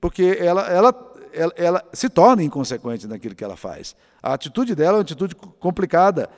porque 0.00 0.36
ela, 0.40 0.62
ela, 0.68 1.14
ela, 1.32 1.52
ela, 1.56 1.84
se 1.92 2.08
torna 2.08 2.42
inconsequente 2.42 3.06
naquilo 3.06 3.34
que 3.34 3.44
ela 3.44 3.56
faz. 3.56 3.96
A 4.22 4.34
atitude 4.34 4.74
dela 4.74 4.92
é 4.92 4.98
uma 4.98 5.02
atitude 5.02 5.34
complicada. 5.34 6.28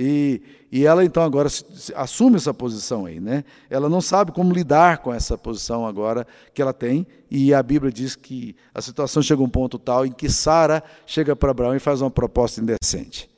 E, 0.00 0.40
e 0.70 0.86
ela 0.86 1.04
então 1.04 1.24
agora 1.24 1.48
assume 1.96 2.36
essa 2.36 2.54
posição 2.54 3.04
aí, 3.04 3.18
né? 3.18 3.42
Ela 3.68 3.88
não 3.88 4.00
sabe 4.00 4.30
como 4.30 4.54
lidar 4.54 4.98
com 4.98 5.12
essa 5.12 5.36
posição 5.36 5.84
agora 5.84 6.24
que 6.54 6.62
ela 6.62 6.72
tem, 6.72 7.04
e 7.28 7.52
a 7.52 7.60
Bíblia 7.60 7.90
diz 7.90 8.14
que 8.14 8.54
a 8.72 8.80
situação 8.80 9.20
chega 9.20 9.42
a 9.42 9.44
um 9.44 9.48
ponto 9.48 9.76
tal 9.76 10.06
em 10.06 10.12
que 10.12 10.30
Sara 10.30 10.84
chega 11.04 11.34
para 11.34 11.50
Abraão 11.50 11.74
e 11.74 11.80
faz 11.80 12.00
uma 12.00 12.12
proposta 12.12 12.60
indecente. 12.60 13.28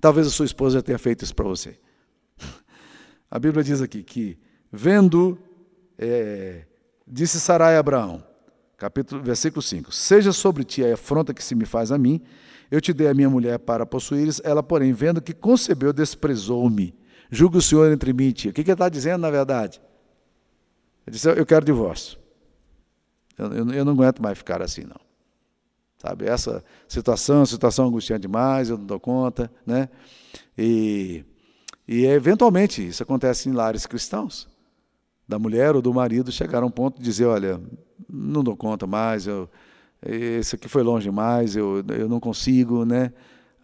Talvez 0.00 0.28
a 0.28 0.30
sua 0.30 0.46
esposa 0.46 0.78
já 0.78 0.82
tenha 0.82 0.98
feito 0.98 1.24
isso 1.24 1.34
para 1.34 1.48
você. 1.48 1.76
A 3.28 3.36
Bíblia 3.36 3.64
diz 3.64 3.82
aqui 3.82 4.04
que, 4.04 4.38
vendo, 4.70 5.36
é, 5.98 6.66
disse 7.04 7.40
Sarai 7.40 7.74
a 7.74 7.80
Abraão: 7.80 8.22
capítulo, 8.76 9.22
versículo 9.22 9.62
5. 9.62 9.92
Seja 9.92 10.32
sobre 10.32 10.64
ti 10.64 10.84
a 10.84 10.94
afronta 10.94 11.32
que 11.32 11.42
se 11.42 11.54
me 11.54 11.64
faz 11.64 11.92
a 11.92 11.98
mim, 11.98 12.20
eu 12.70 12.80
te 12.80 12.92
dei 12.92 13.08
a 13.08 13.14
minha 13.14 13.30
mulher 13.30 13.58
para 13.58 13.86
possuíres, 13.86 14.40
ela, 14.44 14.62
porém, 14.62 14.92
vendo 14.92 15.20
que 15.22 15.32
concebeu, 15.32 15.92
desprezou-me. 15.92 16.94
Julga 17.30 17.58
o 17.58 17.62
Senhor 17.62 17.90
entre 17.92 18.12
mim 18.12 18.26
e 18.26 18.32
ti. 18.32 18.48
O 18.48 18.52
que, 18.52 18.64
que 18.64 18.70
ele 18.70 18.74
está 18.74 18.88
dizendo, 18.88 19.20
na 19.20 19.30
verdade? 19.30 19.80
Ele 21.06 21.14
disse, 21.14 21.28
eu 21.28 21.46
quero 21.46 21.64
divórcio. 21.64 22.18
Eu, 23.36 23.52
eu, 23.52 23.70
eu, 23.72 23.84
não 23.84 23.92
aguento 23.92 24.22
mais 24.22 24.38
ficar 24.38 24.62
assim, 24.62 24.82
não. 24.82 25.00
Sabe, 25.98 26.26
essa 26.26 26.62
situação, 26.86 27.46
situação 27.46 27.86
angustiante 27.86 28.22
demais, 28.22 28.68
eu 28.68 28.76
não 28.76 28.84
dou 28.84 29.00
conta, 29.00 29.50
né? 29.66 29.88
E, 30.56 31.24
e 31.88 32.04
eventualmente 32.04 32.86
isso 32.86 33.02
acontece 33.02 33.48
em 33.48 33.52
lares 33.52 33.86
cristãos 33.86 34.48
da 35.26 35.38
mulher 35.38 35.74
ou 35.74 35.80
do 35.80 35.92
marido 35.92 36.30
chegar 36.30 36.62
a 36.62 36.66
um 36.66 36.70
ponto 36.70 36.98
de 36.98 37.04
dizer, 37.04 37.24
olha, 37.24 37.60
não 38.14 38.44
dou 38.44 38.56
conta 38.56 38.86
mais, 38.86 39.26
eu, 39.26 39.48
esse 40.06 40.54
aqui 40.54 40.68
foi 40.68 40.82
longe 40.82 41.04
demais, 41.04 41.56
eu, 41.56 41.82
eu 41.98 42.08
não 42.08 42.20
consigo, 42.20 42.84
né? 42.84 43.12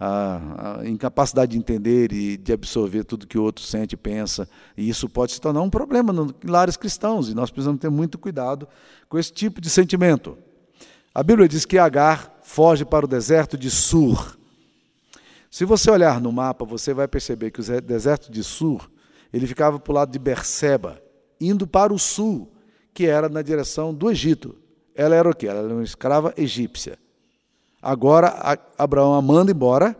A, 0.02 0.78
a, 0.80 0.88
incapacidade 0.88 1.52
de 1.52 1.58
entender 1.58 2.10
e 2.10 2.38
de 2.38 2.54
absorver 2.54 3.04
tudo 3.04 3.26
que 3.26 3.36
o 3.36 3.42
outro 3.42 3.62
sente 3.62 3.92
e 3.92 3.98
pensa. 3.98 4.48
E 4.74 4.88
isso 4.88 5.06
pode 5.10 5.32
se 5.32 5.40
tornar 5.40 5.60
um 5.60 5.68
problema 5.68 6.10
no, 6.10 6.34
em 6.42 6.50
lares 6.50 6.76
cristãos, 6.76 7.28
e 7.28 7.34
nós 7.34 7.50
precisamos 7.50 7.80
ter 7.80 7.90
muito 7.90 8.18
cuidado 8.18 8.66
com 9.08 9.18
esse 9.18 9.30
tipo 9.30 9.60
de 9.60 9.68
sentimento. 9.68 10.38
A 11.14 11.22
Bíblia 11.22 11.46
diz 11.46 11.66
que 11.66 11.76
Agar 11.76 12.38
foge 12.42 12.84
para 12.84 13.04
o 13.04 13.08
deserto 13.08 13.58
de 13.58 13.70
Sur. 13.70 14.38
Se 15.50 15.64
você 15.64 15.90
olhar 15.90 16.20
no 16.20 16.32
mapa, 16.32 16.64
você 16.64 16.94
vai 16.94 17.06
perceber 17.06 17.50
que 17.50 17.60
o 17.60 17.80
deserto 17.82 18.30
de 18.32 18.42
Sur, 18.42 18.90
ele 19.32 19.46
ficava 19.46 19.78
para 19.78 19.90
o 19.90 19.94
lado 19.94 20.12
de 20.12 20.18
Berseba, 20.18 21.02
indo 21.40 21.66
para 21.66 21.92
o 21.92 21.98
sul, 21.98 22.50
que 22.92 23.06
era 23.06 23.28
na 23.28 23.42
direção 23.42 23.94
do 23.94 24.10
Egito. 24.10 24.56
Ela 24.94 25.16
era 25.16 25.28
o 25.28 25.34
quê? 25.34 25.46
Ela 25.46 25.60
era 25.60 25.74
uma 25.74 25.84
escrava 25.84 26.34
egípcia. 26.36 26.98
Agora, 27.80 28.58
Abraão 28.76 29.14
a 29.14 29.22
manda 29.22 29.50
embora, 29.50 29.96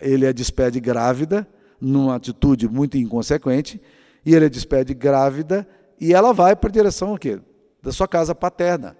ele 0.00 0.26
a 0.26 0.32
despede 0.32 0.78
grávida, 0.78 1.46
numa 1.80 2.16
atitude 2.16 2.68
muito 2.68 2.96
inconsequente, 2.96 3.80
e 4.24 4.34
ele 4.34 4.44
a 4.44 4.48
despede 4.48 4.94
grávida, 4.94 5.66
e 6.00 6.14
ela 6.14 6.32
vai 6.32 6.54
para 6.54 6.68
a 6.68 6.72
direção 6.72 7.14
o 7.14 7.18
quê? 7.18 7.40
da 7.82 7.92
sua 7.92 8.06
casa 8.06 8.34
paterna. 8.34 8.96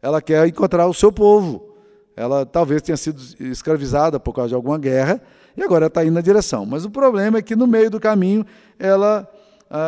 Ela 0.00 0.22
quer 0.22 0.46
encontrar 0.46 0.86
o 0.86 0.94
seu 0.94 1.12
povo. 1.12 1.74
Ela 2.16 2.44
talvez 2.46 2.82
tenha 2.82 2.96
sido 2.96 3.20
escravizada 3.40 4.18
por 4.20 4.34
causa 4.34 4.50
de 4.50 4.54
alguma 4.54 4.78
guerra, 4.78 5.20
e 5.56 5.62
agora 5.62 5.86
está 5.86 6.04
indo 6.04 6.14
na 6.14 6.20
direção. 6.20 6.64
Mas 6.64 6.84
o 6.84 6.90
problema 6.90 7.38
é 7.38 7.42
que 7.42 7.56
no 7.56 7.66
meio 7.66 7.90
do 7.90 8.00
caminho 8.00 8.44
ela 8.78 9.28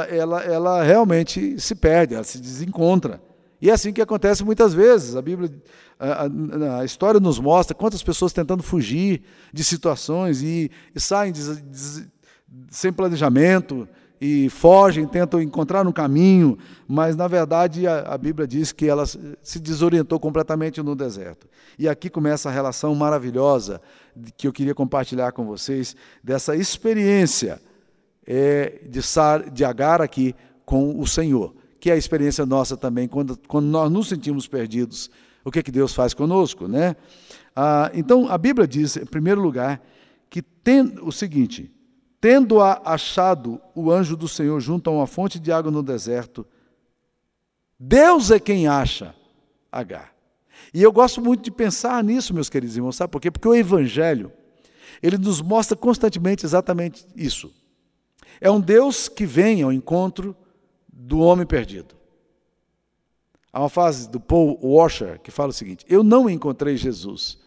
ela, 0.09 0.41
ela 0.43 0.83
realmente 0.83 1.59
se 1.61 1.75
perde, 1.75 2.15
ela 2.15 2.25
se 2.25 2.39
desencontra. 2.39 3.21
E 3.61 3.69
é 3.69 3.73
assim 3.73 3.93
que 3.93 4.01
acontece 4.01 4.45
muitas 4.45 4.73
vezes. 4.73 5.17
A 5.17 5.23
Bíblia, 5.23 5.51
a, 5.99 6.79
a 6.81 6.85
história 6.85 7.21
nos 7.21 7.39
mostra 7.39 7.75
quantas 7.75 8.03
pessoas 8.03 8.33
tentando 8.33 8.63
fugir 8.63 9.23
de 9.53 9.65
situações 9.65 10.43
e, 10.43 10.71
e 10.95 11.01
saem 11.01 11.33
sem 12.71 12.93
planejamento 12.93 13.89
e 14.21 14.49
fogem, 14.51 15.05
tentam 15.05 15.43
encontrar 15.43 15.85
um 15.85 15.91
caminho, 15.91 16.57
mas 16.87 17.17
na 17.17 17.27
verdade 17.27 17.89
a, 17.89 18.15
a 18.15 18.19
Bíblia 18.19 18.47
diz 18.47 18.71
que 18.71 18.87
ela 18.87 19.05
se 19.05 19.59
desorientou 19.59 20.21
completamente 20.21 20.81
no 20.81 20.95
deserto. 20.95 21.49
E 21.77 21.89
aqui 21.89 22.09
começa 22.09 22.49
a 22.49 22.53
relação 22.53 22.95
maravilhosa 22.95 23.81
que 24.37 24.47
eu 24.47 24.53
queria 24.53 24.77
compartilhar 24.77 25.33
com 25.33 25.45
vocês 25.45 25.97
dessa 26.23 26.55
experiência 26.55 27.61
é, 28.27 28.81
de, 28.89 29.03
Sar, 29.03 29.51
de 29.51 29.65
Agar 29.65 30.01
aqui 30.01 30.35
com 30.65 30.99
o 30.99 31.07
Senhor, 31.07 31.55
que 31.81 31.91
é 31.91 31.95
a 31.95 31.97
experiência 31.97 32.47
nossa 32.47 32.77
também, 32.77 33.09
quando, 33.09 33.39
quando 33.49 33.67
nós 33.67 33.91
nos 33.91 34.09
sentimos 34.09 34.47
perdidos, 34.47 35.11
o 35.45 35.51
que, 35.51 35.59
é 35.59 35.63
que 35.63 35.73
Deus 35.73 35.95
faz 35.95 36.15
conosco, 36.15 36.69
né? 36.69 36.95
Ah, 37.55 37.91
então, 37.95 38.29
a 38.29 38.39
Bíblia 38.39 38.67
diz, 38.67 38.97
em 38.97 39.05
primeiro 39.05 39.41
lugar, 39.41 39.83
que 40.31 40.41
tem 40.41 40.95
o 41.03 41.11
seguinte: 41.11 41.71
tendo 42.21 42.61
achado 42.61 43.61
o 43.75 43.91
anjo 43.91 44.17
do 44.17 44.29
Senhor 44.29 44.59
junto 44.61 44.89
a 44.89 44.93
uma 44.93 45.07
fonte 45.07 45.39
de 45.39 45.51
água 45.53 45.71
no 45.71 45.83
deserto, 45.83 46.47
Deus 47.79 48.31
é 48.31 48.39
quem 48.39 48.67
acha 48.67 49.15
Agar. 49.71 50.13
E 50.73 50.83
eu 50.83 50.93
gosto 50.93 51.21
muito 51.21 51.43
de 51.43 51.51
pensar 51.51 52.03
nisso, 52.05 52.33
meus 52.33 52.49
queridos 52.49 52.77
irmãos, 52.77 52.95
sabe 52.97 53.11
por 53.11 53.21
quê? 53.21 53.31
Porque 53.31 53.49
o 53.49 53.55
Evangelho, 53.55 54.31
ele 55.03 55.19
nos 55.19 55.43
mostra 55.43 55.77
constantemente 55.77 56.47
exatamente 56.47 57.05
isso. 57.17 57.53
É 58.41 58.51
um 58.51 58.61
Deus 58.61 59.09
que 59.09 59.27
vem 59.27 59.63
ao 59.63 59.73
encontro 59.73 60.37
do 60.93 61.21
homem 61.21 61.47
perdido. 61.47 61.95
Há 63.53 63.61
uma 63.61 63.69
frase 63.69 64.09
do 64.09 64.19
Paul 64.19 64.59
Washer 64.63 65.21
que 65.21 65.31
fala 65.31 65.51
o 65.51 65.53
seguinte: 65.53 65.85
Eu 65.89 66.03
não 66.03 66.29
encontrei 66.29 66.77
Jesus. 66.77 67.39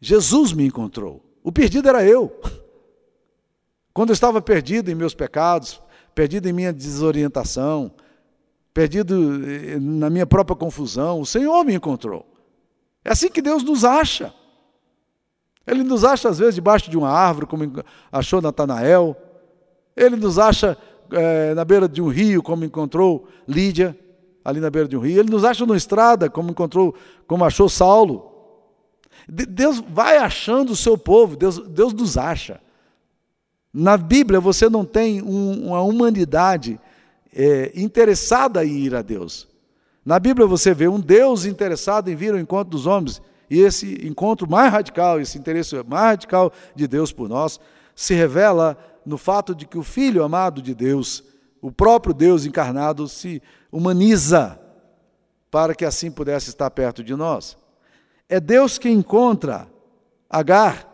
Jesus 0.00 0.52
me 0.52 0.66
encontrou. 0.66 1.24
O 1.42 1.50
perdido 1.50 1.88
era 1.88 2.04
eu. 2.04 2.38
Quando 3.94 4.10
eu 4.10 4.14
estava 4.14 4.40
perdido 4.40 4.90
em 4.90 4.94
meus 4.94 5.14
pecados, 5.14 5.80
perdido 6.14 6.48
em 6.48 6.52
minha 6.52 6.72
desorientação, 6.72 7.90
perdido 8.72 9.42
eh, 9.44 9.78
na 9.80 10.08
minha 10.10 10.26
própria 10.26 10.54
confusão, 10.54 11.20
o 11.20 11.26
Senhor 11.26 11.64
me 11.64 11.74
encontrou. 11.74 12.24
É 13.04 13.10
assim 13.10 13.28
que 13.30 13.40
Deus 13.42 13.62
nos 13.62 13.84
acha. 13.84 14.32
Ele 15.66 15.82
nos 15.82 16.04
acha, 16.04 16.28
às 16.28 16.38
vezes, 16.38 16.54
debaixo 16.54 16.90
de 16.90 16.96
uma 16.96 17.10
árvore, 17.10 17.46
como 17.46 17.64
achou 18.12 18.40
Natanael. 18.40 19.16
Ele 19.98 20.16
nos 20.16 20.38
acha 20.38 20.76
é, 21.10 21.54
na 21.54 21.64
beira 21.64 21.88
de 21.88 22.00
um 22.00 22.08
rio, 22.08 22.42
como 22.42 22.64
encontrou 22.64 23.28
Lídia, 23.46 23.98
ali 24.44 24.60
na 24.60 24.70
beira 24.70 24.88
de 24.88 24.96
um 24.96 25.00
rio. 25.00 25.20
Ele 25.20 25.30
nos 25.30 25.44
acha 25.44 25.64
numa 25.64 25.76
estrada, 25.76 26.30
como 26.30 26.50
encontrou, 26.50 26.94
como 27.26 27.44
achou 27.44 27.68
Saulo. 27.68 28.32
Deus 29.28 29.82
vai 29.88 30.16
achando 30.16 30.72
o 30.72 30.76
seu 30.76 30.96
povo, 30.96 31.36
Deus, 31.36 31.58
Deus 31.68 31.92
nos 31.92 32.16
acha. 32.16 32.60
Na 33.72 33.96
Bíblia 33.96 34.40
você 34.40 34.68
não 34.68 34.84
tem 34.84 35.20
um, 35.22 35.68
uma 35.68 35.82
humanidade 35.82 36.80
é, 37.34 37.72
interessada 37.74 38.64
em 38.64 38.78
ir 38.78 38.94
a 38.94 39.02
Deus. 39.02 39.46
Na 40.04 40.18
Bíblia 40.18 40.46
você 40.46 40.72
vê 40.72 40.88
um 40.88 40.98
Deus 40.98 41.44
interessado 41.44 42.08
em 42.08 42.16
vir 42.16 42.32
ao 42.32 42.38
encontro 42.38 42.70
dos 42.70 42.86
homens 42.86 43.20
e 43.50 43.60
esse 43.60 44.06
encontro 44.06 44.48
mais 44.48 44.72
radical, 44.72 45.20
esse 45.20 45.38
interesse 45.38 45.74
mais 45.86 46.04
radical 46.04 46.52
de 46.74 46.86
Deus 46.86 47.12
por 47.12 47.28
nós, 47.28 47.60
se 47.94 48.14
revela 48.14 48.78
no 49.08 49.18
fato 49.18 49.54
de 49.54 49.66
que 49.66 49.78
o 49.78 49.82
Filho 49.82 50.22
amado 50.22 50.62
de 50.62 50.74
Deus, 50.74 51.24
o 51.60 51.72
próprio 51.72 52.14
Deus 52.14 52.44
encarnado, 52.44 53.08
se 53.08 53.42
humaniza 53.72 54.60
para 55.50 55.74
que 55.74 55.84
assim 55.84 56.10
pudesse 56.10 56.50
estar 56.50 56.70
perto 56.70 57.02
de 57.02 57.16
nós. 57.16 57.56
É 58.28 58.38
Deus 58.38 58.78
que 58.78 58.88
encontra 58.88 59.68
Agar. 60.28 60.86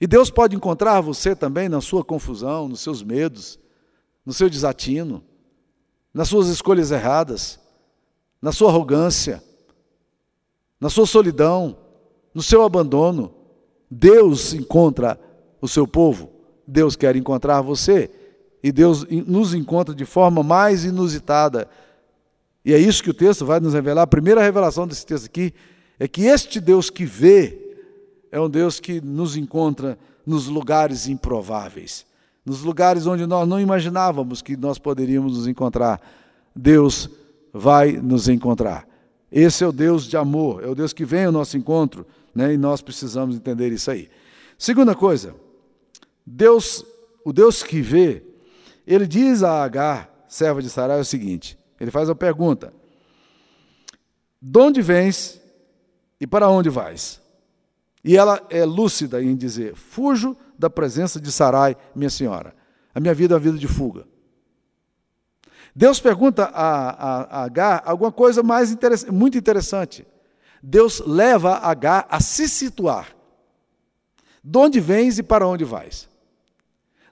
E 0.00 0.06
Deus 0.06 0.30
pode 0.30 0.56
encontrar 0.56 1.00
você 1.00 1.34
também 1.34 1.68
na 1.68 1.80
sua 1.80 2.04
confusão, 2.04 2.68
nos 2.68 2.80
seus 2.80 3.02
medos, 3.02 3.58
no 4.24 4.32
seu 4.32 4.50
desatino, 4.50 5.22
nas 6.12 6.28
suas 6.28 6.48
escolhas 6.48 6.90
erradas, 6.90 7.58
na 8.42 8.52
sua 8.52 8.68
arrogância, 8.68 9.42
na 10.80 10.90
sua 10.90 11.06
solidão, 11.06 11.78
no 12.34 12.42
seu 12.42 12.62
abandono. 12.62 13.32
Deus 13.88 14.52
encontra 14.52 15.18
o 15.60 15.68
seu 15.68 15.86
povo, 15.86 16.35
Deus 16.66 16.96
quer 16.96 17.16
encontrar 17.16 17.60
você, 17.60 18.10
e 18.62 18.72
Deus 18.72 19.06
nos 19.26 19.54
encontra 19.54 19.94
de 19.94 20.04
forma 20.04 20.42
mais 20.42 20.84
inusitada. 20.84 21.68
E 22.64 22.74
é 22.74 22.78
isso 22.78 23.02
que 23.02 23.10
o 23.10 23.14
texto 23.14 23.46
vai 23.46 23.60
nos 23.60 23.74
revelar. 23.74 24.02
A 24.02 24.06
primeira 24.06 24.42
revelação 24.42 24.86
desse 24.86 25.06
texto 25.06 25.26
aqui 25.26 25.54
é 26.00 26.08
que 26.08 26.22
este 26.24 26.60
Deus 26.60 26.90
que 26.90 27.04
vê 27.04 27.66
é 28.32 28.40
um 28.40 28.50
Deus 28.50 28.80
que 28.80 29.00
nos 29.00 29.36
encontra 29.36 29.96
nos 30.26 30.48
lugares 30.48 31.06
improváveis, 31.06 32.04
nos 32.44 32.62
lugares 32.62 33.06
onde 33.06 33.24
nós 33.24 33.48
não 33.48 33.60
imaginávamos 33.60 34.42
que 34.42 34.56
nós 34.56 34.78
poderíamos 34.78 35.38
nos 35.38 35.46
encontrar. 35.46 36.00
Deus 36.54 37.08
vai 37.52 37.92
nos 37.92 38.28
encontrar. 38.28 38.86
Esse 39.30 39.62
é 39.62 39.66
o 39.66 39.72
Deus 39.72 40.04
de 40.04 40.16
amor, 40.16 40.64
é 40.64 40.66
o 40.66 40.74
Deus 40.74 40.92
que 40.92 41.04
vem 41.04 41.24
ao 41.24 41.32
nosso 41.32 41.56
encontro, 41.56 42.06
né? 42.34 42.54
e 42.54 42.56
nós 42.56 42.80
precisamos 42.80 43.36
entender 43.36 43.72
isso 43.72 43.90
aí. 43.90 44.08
Segunda 44.58 44.94
coisa, 44.94 45.34
Deus, 46.26 46.84
o 47.24 47.32
Deus 47.32 47.62
que 47.62 47.80
vê, 47.80 48.24
ele 48.84 49.06
diz 49.06 49.44
a 49.44 49.62
Agar, 49.62 50.10
serva 50.26 50.60
de 50.60 50.68
Sarai, 50.68 51.00
o 51.00 51.04
seguinte: 51.04 51.56
ele 51.78 51.90
faz 51.90 52.10
a 52.10 52.14
pergunta: 52.14 52.72
De 54.42 54.58
onde 54.58 54.82
vens 54.82 55.40
e 56.20 56.26
para 56.26 56.48
onde 56.48 56.68
vais? 56.68 57.22
E 58.02 58.16
ela 58.16 58.44
é 58.50 58.64
lúcida 58.64 59.22
em 59.22 59.36
dizer: 59.36 59.74
Fujo 59.76 60.36
da 60.58 60.68
presença 60.68 61.20
de 61.20 61.30
Sarai, 61.30 61.76
minha 61.94 62.10
senhora. 62.10 62.54
A 62.94 63.00
minha 63.00 63.14
vida 63.14 63.34
é 63.34 63.36
uma 63.36 63.40
vida 63.40 63.58
de 63.58 63.68
fuga. 63.68 64.06
Deus 65.74 66.00
pergunta 66.00 66.44
a, 66.44 66.88
a, 66.90 67.22
a 67.22 67.42
Agar 67.44 67.82
alguma 67.84 68.10
coisa 68.10 68.42
mais 68.42 68.70
interessante, 68.70 69.12
muito 69.12 69.36
interessante. 69.36 70.06
Deus 70.62 71.00
leva 71.00 71.58
Agar 71.58 72.06
a 72.08 72.18
se 72.18 72.48
situar. 72.48 73.14
De 74.42 74.56
onde 74.56 74.80
vens 74.80 75.18
e 75.18 75.22
para 75.22 75.46
onde 75.46 75.64
vais? 75.64 76.08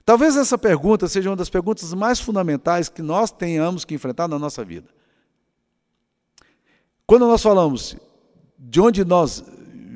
Talvez 0.05 0.37
essa 0.37 0.57
pergunta 0.57 1.07
seja 1.07 1.29
uma 1.29 1.35
das 1.35 1.49
perguntas 1.49 1.91
mais 1.93 2.19
fundamentais 2.19 2.87
que 2.87 3.01
nós 3.01 3.31
tenhamos 3.31 3.83
que 3.83 3.95
enfrentar 3.95 4.27
na 4.27 4.37
nossa 4.37 4.63
vida. 4.63 4.87
Quando 7.07 7.27
nós 7.27 7.41
falamos 7.41 7.97
de 8.57 8.79
onde 8.79 9.03
nós 9.03 9.43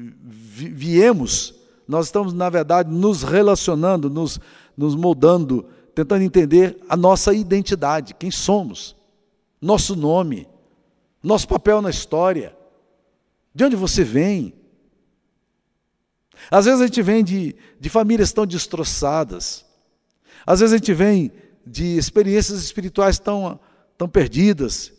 viemos, 0.01 1.53
nós 1.87 2.07
estamos, 2.07 2.33
na 2.33 2.49
verdade, 2.49 2.91
nos 2.91 3.23
relacionando, 3.23 4.09
nos, 4.09 4.39
nos 4.75 4.95
moldando 4.95 5.69
tentando 5.99 6.23
entender 6.23 6.77
a 6.87 6.95
nossa 6.95 7.33
identidade, 7.33 8.13
quem 8.13 8.31
somos, 8.31 8.95
nosso 9.61 9.95
nome, 9.95 10.47
nosso 11.21 11.47
papel 11.47 11.81
na 11.81 11.89
história, 11.89 12.55
de 13.53 13.65
onde 13.65 13.75
você 13.75 14.03
vem. 14.03 14.53
Às 16.49 16.65
vezes 16.65 16.81
a 16.81 16.85
gente 16.85 17.01
vem 17.01 17.23
de, 17.23 17.55
de 17.79 17.89
famílias 17.89 18.31
tão 18.31 18.45
destroçadas, 18.45 19.65
às 20.49 20.61
vezes 20.61 20.73
a 20.73 20.77
gente 20.77 20.95
vem 20.95 21.31
de 21.63 21.95
experiências 21.95 22.59
espirituais 22.63 23.19
tão, 23.19 23.59
tão 23.95 24.09
perdidas, 24.09 24.91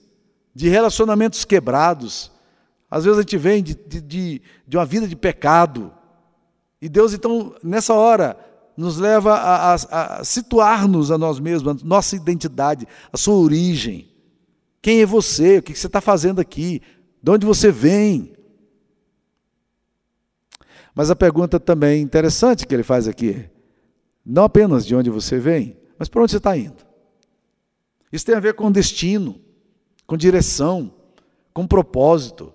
de 0.54 0.68
relacionamentos 0.68 1.44
quebrados, 1.44 2.30
às 2.88 3.04
vezes 3.04 3.18
a 3.18 3.22
gente 3.22 3.36
vem 3.36 3.60
de, 3.60 3.74
de, 3.74 4.40
de 4.64 4.76
uma 4.76 4.86
vida 4.86 5.08
de 5.08 5.16
pecado. 5.16 5.92
E 6.80 6.88
Deus, 6.88 7.12
então, 7.12 7.52
nessa 7.64 7.94
hora, 7.94 8.36
nos 8.76 8.96
leva 8.96 9.34
a, 9.34 9.74
a, 9.74 10.18
a 10.20 10.24
situar-nos 10.24 11.10
a 11.10 11.18
nós 11.18 11.40
mesmos, 11.40 11.82
a 11.82 11.84
nossa 11.84 12.14
identidade, 12.14 12.86
a 13.12 13.16
sua 13.16 13.34
origem. 13.34 14.08
Quem 14.80 15.02
é 15.02 15.06
você? 15.06 15.58
O 15.58 15.62
que 15.64 15.74
você 15.74 15.88
está 15.88 16.00
fazendo 16.00 16.40
aqui? 16.40 16.80
De 17.20 17.28
onde 17.28 17.44
você 17.44 17.72
vem? 17.72 18.36
Mas 20.94 21.10
a 21.10 21.16
pergunta 21.16 21.58
também 21.58 22.00
interessante 22.00 22.64
que 22.64 22.72
ele 22.72 22.84
faz 22.84 23.08
aqui, 23.08 23.50
não 24.30 24.44
apenas 24.44 24.86
de 24.86 24.94
onde 24.94 25.10
você 25.10 25.38
vem, 25.38 25.76
mas 25.98 26.08
para 26.08 26.22
onde 26.22 26.30
você 26.30 26.36
está 26.36 26.56
indo. 26.56 26.86
Isso 28.12 28.24
tem 28.24 28.34
a 28.34 28.40
ver 28.40 28.54
com 28.54 28.70
destino, 28.70 29.40
com 30.06 30.16
direção, 30.16 30.94
com 31.52 31.66
propósito. 31.66 32.52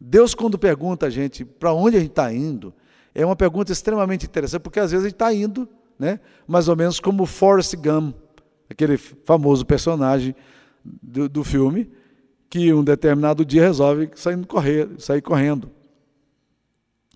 Deus, 0.00 0.34
quando 0.34 0.56
pergunta 0.56 1.06
a 1.06 1.10
gente 1.10 1.44
para 1.44 1.72
onde 1.72 1.96
a 1.96 2.00
gente 2.00 2.10
está 2.10 2.32
indo, 2.32 2.72
é 3.14 3.26
uma 3.26 3.34
pergunta 3.34 3.72
extremamente 3.72 4.26
interessante, 4.26 4.62
porque 4.62 4.78
às 4.78 4.92
vezes 4.92 5.06
a 5.06 5.08
gente 5.08 5.14
está 5.14 5.32
indo, 5.32 5.68
né, 5.98 6.20
mais 6.46 6.68
ou 6.68 6.76
menos 6.76 7.00
como 7.00 7.26
Forrest 7.26 7.74
Gump, 7.74 8.14
aquele 8.70 8.96
famoso 8.96 9.66
personagem 9.66 10.34
do, 10.84 11.28
do 11.28 11.42
filme, 11.42 11.90
que 12.48 12.72
um 12.72 12.84
determinado 12.84 13.44
dia 13.44 13.62
resolve 13.62 14.10
sair, 14.14 14.46
correr, 14.46 14.88
sair 14.98 15.22
correndo. 15.22 15.70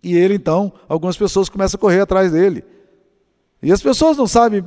E 0.02 0.16
ele, 0.16 0.34
então, 0.34 0.72
algumas 0.88 1.16
pessoas 1.16 1.48
começam 1.48 1.78
a 1.78 1.80
correr 1.80 2.00
atrás 2.00 2.32
dele. 2.32 2.64
E 3.62 3.72
as 3.72 3.82
pessoas 3.82 4.16
não 4.16 4.26
sabem 4.26 4.64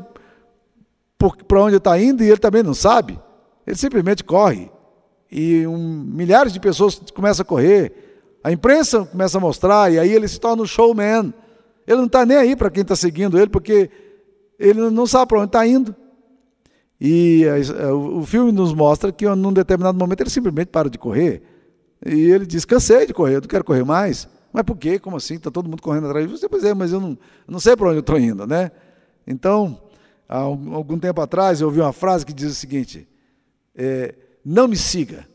para 1.47 1.61
onde 1.61 1.77
está 1.77 1.99
indo 1.99 2.23
e 2.23 2.27
ele 2.27 2.37
também 2.37 2.63
não 2.63 2.73
sabe. 2.73 3.19
Ele 3.65 3.75
simplesmente 3.75 4.23
corre. 4.23 4.69
E 5.31 5.65
um, 5.65 5.77
milhares 5.77 6.53
de 6.53 6.59
pessoas 6.59 7.01
começam 7.13 7.43
a 7.43 7.45
correr. 7.45 7.93
A 8.43 8.51
imprensa 8.51 9.05
começa 9.05 9.37
a 9.37 9.41
mostrar 9.41 9.91
e 9.91 9.97
aí 9.97 10.11
ele 10.11 10.27
se 10.27 10.39
torna 10.39 10.61
um 10.61 10.65
showman. 10.65 11.33
Ele 11.87 11.97
não 11.97 12.05
está 12.05 12.25
nem 12.25 12.37
aí 12.37 12.55
para 12.55 12.69
quem 12.69 12.81
está 12.81 12.95
seguindo 12.95 13.37
ele, 13.37 13.49
porque 13.49 13.89
ele 14.59 14.89
não 14.89 15.07
sabe 15.07 15.29
para 15.29 15.39
onde 15.39 15.47
está 15.47 15.65
indo. 15.65 15.95
E 16.99 17.45
o 17.91 18.23
filme 18.25 18.51
nos 18.51 18.73
mostra 18.73 19.11
que 19.11 19.27
num 19.27 19.51
determinado 19.51 19.97
momento 19.97 20.21
ele 20.21 20.29
simplesmente 20.29 20.67
para 20.67 20.89
de 20.89 20.97
correr. 20.97 21.41
E 22.05 22.31
ele 22.31 22.45
diz: 22.45 22.63
cansei 22.63 23.05
de 23.05 23.13
correr, 23.13 23.35
eu 23.35 23.41
não 23.41 23.47
quero 23.47 23.63
correr 23.63 23.83
mais. 23.83 24.27
Mas 24.53 24.63
por 24.63 24.77
quê? 24.77 24.99
Como 24.99 25.17
assim? 25.17 25.33
Está 25.33 25.49
todo 25.49 25.67
mundo 25.67 25.81
correndo 25.81 26.05
atrás 26.05 26.27
de 26.27 26.31
você? 26.31 26.47
Pois 26.47 26.63
é, 26.63 26.73
mas 26.75 26.93
eu 26.93 27.01
não, 27.01 27.17
não 27.47 27.59
sei 27.59 27.75
para 27.75 27.87
onde 27.87 27.97
eu 27.97 28.01
estou 28.01 28.19
indo, 28.19 28.45
né? 28.45 28.71
Então, 29.25 29.81
há 30.29 30.37
algum 30.37 30.99
tempo 30.99 31.19
atrás 31.19 31.59
eu 31.59 31.67
ouvi 31.67 31.81
uma 31.81 31.91
frase 31.91 32.23
que 32.23 32.31
diz 32.31 32.51
o 32.51 32.55
seguinte: 32.55 33.07
é, 33.75 34.13
não 34.45 34.67
me 34.67 34.77
siga, 34.77 35.27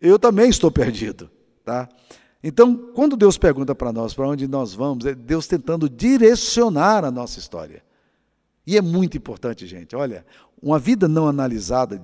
eu 0.00 0.18
também 0.18 0.50
estou 0.50 0.72
perdido, 0.72 1.30
tá? 1.64 1.88
Então, 2.42 2.92
quando 2.94 3.16
Deus 3.16 3.38
pergunta 3.38 3.74
para 3.74 3.92
nós 3.92 4.12
para 4.12 4.28
onde 4.28 4.46
nós 4.48 4.74
vamos, 4.74 5.06
é 5.06 5.14
Deus 5.14 5.46
tentando 5.46 5.88
direcionar 5.88 7.04
a 7.04 7.10
nossa 7.10 7.38
história. 7.38 7.82
E 8.66 8.76
é 8.76 8.82
muito 8.82 9.16
importante, 9.16 9.66
gente. 9.66 9.96
Olha, 9.96 10.26
uma 10.60 10.78
vida 10.78 11.08
não 11.08 11.26
analisada 11.26 12.02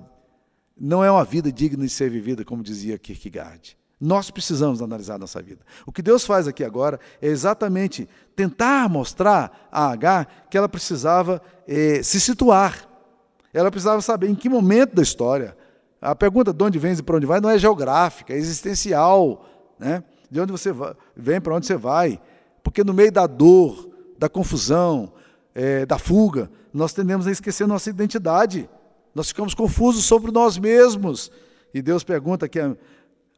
não 0.77 1.03
é 1.03 1.09
uma 1.09 1.23
vida 1.23 1.51
digna 1.51 1.85
de 1.85 1.89
ser 1.89 2.09
vivida, 2.09 2.43
como 2.43 2.61
dizia 2.61 2.97
Kierkegaard. 2.97 3.77
Nós 3.99 4.29
precisamos 4.29 4.81
analisar 4.81 5.17
nossa 5.17 5.41
vida. 5.41 5.61
O 5.85 5.91
que 5.91 6.01
Deus 6.01 6.25
faz 6.25 6.47
aqui 6.47 6.63
agora 6.63 6.99
é 7.21 7.27
exatamente 7.27 8.09
tentar 8.35 8.89
mostrar 8.89 9.69
a 9.71 9.89
H 9.91 10.27
que 10.49 10.57
ela 10.57 10.67
precisava 10.67 11.41
eh, 11.67 12.03
se 12.03 12.19
situar. 12.19 12.89
Ela 13.53 13.71
precisava 13.71 14.01
saber 14.01 14.29
em 14.29 14.35
que 14.35 14.49
momento 14.49 14.95
da 14.95 15.01
história. 15.01 15.55
A 16.01 16.13
pergunta 16.13 16.53
de 16.53 16.63
onde 16.63 16.77
vens 16.77 16.99
e 16.99 17.03
para 17.03 17.15
onde 17.15 17.25
vai 17.25 17.39
não 17.39 17.49
é 17.49 17.57
geográfica, 17.57 18.33
é 18.33 18.37
existencial. 18.37 19.45
Né? 19.79 20.03
de 20.29 20.39
onde 20.39 20.51
você 20.51 20.71
vem, 21.15 21.39
para 21.39 21.55
onde 21.55 21.65
você 21.65 21.77
vai. 21.77 22.19
Porque 22.63 22.83
no 22.83 22.93
meio 22.93 23.11
da 23.11 23.27
dor, 23.27 23.89
da 24.17 24.29
confusão, 24.29 25.13
é, 25.53 25.85
da 25.85 25.97
fuga, 25.97 26.49
nós 26.73 26.93
tendemos 26.93 27.27
a 27.27 27.31
esquecer 27.31 27.67
nossa 27.67 27.89
identidade. 27.89 28.69
Nós 29.13 29.29
ficamos 29.29 29.53
confusos 29.53 30.03
sobre 30.03 30.31
nós 30.31 30.57
mesmos. 30.57 31.31
E 31.73 31.81
Deus 31.81 32.03
pergunta 32.03 32.45
aqui 32.45 32.59
a, 32.59 32.75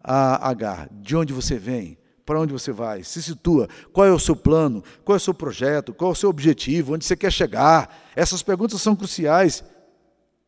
a 0.07 0.49
Agar: 0.49 0.87
de 0.89 1.15
onde 1.15 1.33
você 1.33 1.59
vem? 1.59 1.97
Para 2.25 2.39
onde 2.39 2.51
você 2.51 2.71
vai? 2.71 3.03
Se 3.03 3.21
situa. 3.21 3.69
Qual 3.93 4.05
é 4.05 4.11
o 4.11 4.19
seu 4.19 4.35
plano? 4.35 4.83
Qual 5.05 5.15
é 5.15 5.17
o 5.17 5.19
seu 5.19 5.33
projeto? 5.33 5.93
Qual 5.93 6.09
é 6.09 6.13
o 6.13 6.15
seu 6.15 6.29
objetivo? 6.29 6.93
Onde 6.93 7.05
você 7.05 7.15
quer 7.15 7.31
chegar? 7.31 7.89
Essas 8.15 8.41
perguntas 8.41 8.81
são 8.81 8.95
cruciais. 8.95 9.63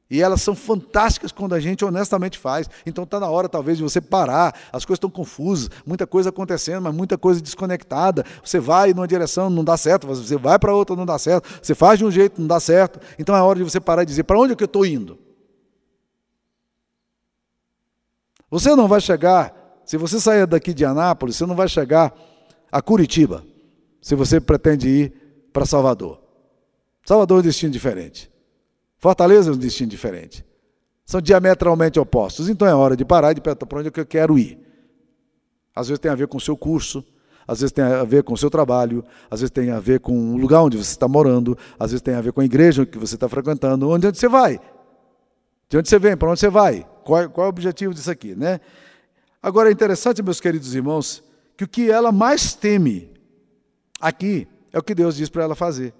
E 0.09 0.21
elas 0.21 0.41
são 0.41 0.55
fantásticas 0.55 1.31
quando 1.31 1.53
a 1.53 1.59
gente 1.59 1.85
honestamente 1.85 2.37
faz. 2.37 2.67
Então 2.85 3.03
está 3.03 3.19
na 3.19 3.29
hora, 3.29 3.47
talvez, 3.47 3.77
de 3.77 3.83
você 3.83 4.01
parar. 4.01 4.55
As 4.73 4.83
coisas 4.83 4.97
estão 4.97 5.09
confusas, 5.09 5.69
muita 5.85 6.07
coisa 6.07 6.29
acontecendo, 6.29 6.81
mas 6.81 6.93
muita 6.95 7.17
coisa 7.17 7.39
desconectada. 7.39 8.25
Você 8.43 8.59
vai 8.59 8.91
numa 8.91 9.07
direção, 9.07 9.49
não 9.49 9.63
dá 9.63 9.77
certo. 9.77 10.07
Você 10.07 10.35
vai 10.35 10.57
para 10.57 10.73
outra, 10.73 10.95
não 10.95 11.05
dá 11.05 11.19
certo. 11.19 11.47
Você 11.61 11.75
faz 11.75 11.99
de 11.99 12.05
um 12.05 12.11
jeito, 12.11 12.41
não 12.41 12.47
dá 12.47 12.59
certo. 12.59 12.99
Então 13.19 13.35
é 13.35 13.41
hora 13.41 13.59
de 13.59 13.63
você 13.63 13.79
parar 13.79 14.01
e 14.01 14.05
dizer: 14.05 14.23
para 14.23 14.39
onde 14.39 14.53
é 14.53 14.55
que 14.55 14.63
eu 14.63 14.65
estou 14.65 14.85
indo? 14.85 15.17
Você 18.49 18.75
não 18.75 18.87
vai 18.87 18.99
chegar, 18.99 19.81
se 19.85 19.97
você 19.97 20.19
sair 20.19 20.47
daqui 20.47 20.73
de 20.73 20.85
Anápolis, 20.85 21.35
você 21.35 21.45
não 21.45 21.55
vai 21.55 21.67
chegar 21.67 22.13
a 22.71 22.81
Curitiba, 22.81 23.43
se 24.01 24.15
você 24.15 24.39
pretende 24.39 24.87
ir 24.87 25.13
para 25.53 25.65
Salvador. 25.65 26.21
Salvador 27.05 27.37
é 27.37 27.39
um 27.41 27.43
destino 27.43 27.71
diferente. 27.71 28.29
Fortaleza 28.97 29.49
é 29.49 29.53
um 29.53 29.57
destino 29.57 29.89
diferente. 29.89 30.45
São 31.05 31.21
diametralmente 31.21 31.99
opostos. 31.99 32.49
Então 32.49 32.67
é 32.67 32.75
hora 32.75 32.95
de 32.95 33.03
parar 33.03 33.31
e 33.31 33.35
de 33.35 33.41
perguntar 33.41 33.65
para 33.65 33.79
onde 33.79 33.87
é 33.87 33.91
eu 33.95 34.05
quero 34.05 34.37
ir. 34.37 34.59
Às 35.75 35.87
vezes 35.87 35.99
tem 35.99 36.11
a 36.11 36.15
ver 36.15 36.27
com 36.27 36.37
o 36.37 36.41
seu 36.41 36.55
curso, 36.57 37.03
às 37.47 37.61
vezes 37.61 37.71
tem 37.71 37.83
a 37.83 38.03
ver 38.03 38.21
com 38.23 38.33
o 38.33 38.37
seu 38.37 38.49
trabalho, 38.49 39.03
às 39.31 39.39
vezes 39.39 39.49
tem 39.49 39.71
a 39.71 39.79
ver 39.79 40.01
com 40.01 40.35
o 40.35 40.37
lugar 40.37 40.61
onde 40.61 40.77
você 40.77 40.91
está 40.91 41.07
morando, 41.07 41.57
às 41.79 41.89
vezes 41.91 42.01
tem 42.01 42.13
a 42.13 42.21
ver 42.21 42.31
com 42.31 42.41
a 42.41 42.45
igreja 42.45 42.85
que 42.85 42.97
você 42.97 43.15
está 43.15 43.27
frequentando, 43.27 43.89
onde, 43.89 44.05
onde 44.05 44.19
você 44.19 44.27
vai. 44.27 44.59
De 45.67 45.77
onde 45.77 45.89
você 45.89 45.97
vem, 45.97 46.15
para 46.15 46.29
onde 46.29 46.39
você 46.39 46.49
vai. 46.49 46.85
Qual, 47.09 47.27
qual 47.31 47.45
é 47.45 47.47
o 47.47 47.49
objetivo 47.49 47.91
disso 47.91 48.11
aqui, 48.11 48.35
né? 48.35 48.59
Agora 49.41 49.69
é 49.69 49.71
interessante, 49.71 50.21
meus 50.21 50.39
queridos 50.39 50.75
irmãos, 50.75 51.23
que 51.57 51.63
o 51.63 51.67
que 51.67 51.89
ela 51.89 52.11
mais 52.11 52.53
teme 52.53 53.11
aqui 53.99 54.47
é 54.71 54.77
o 54.77 54.83
que 54.83 54.93
Deus 54.93 55.15
diz 55.15 55.27
para 55.27 55.43
ela 55.43 55.55
fazer. 55.55 55.91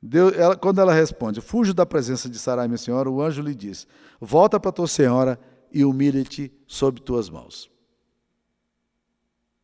Deus, 0.00 0.32
ela, 0.34 0.56
quando 0.56 0.80
ela 0.80 0.94
responde, 0.94 1.42
fujo 1.42 1.74
da 1.74 1.84
presença 1.84 2.26
de 2.26 2.38
Sarai, 2.38 2.66
minha 2.68 2.78
senhora, 2.78 3.10
o 3.10 3.20
anjo 3.20 3.42
lhe 3.42 3.54
diz: 3.54 3.86
Volta 4.18 4.58
para 4.58 4.72
tua 4.72 4.88
senhora 4.88 5.38
e 5.70 5.84
humilha-te 5.84 6.50
sob 6.66 7.02
tuas 7.02 7.28
mãos. 7.28 7.70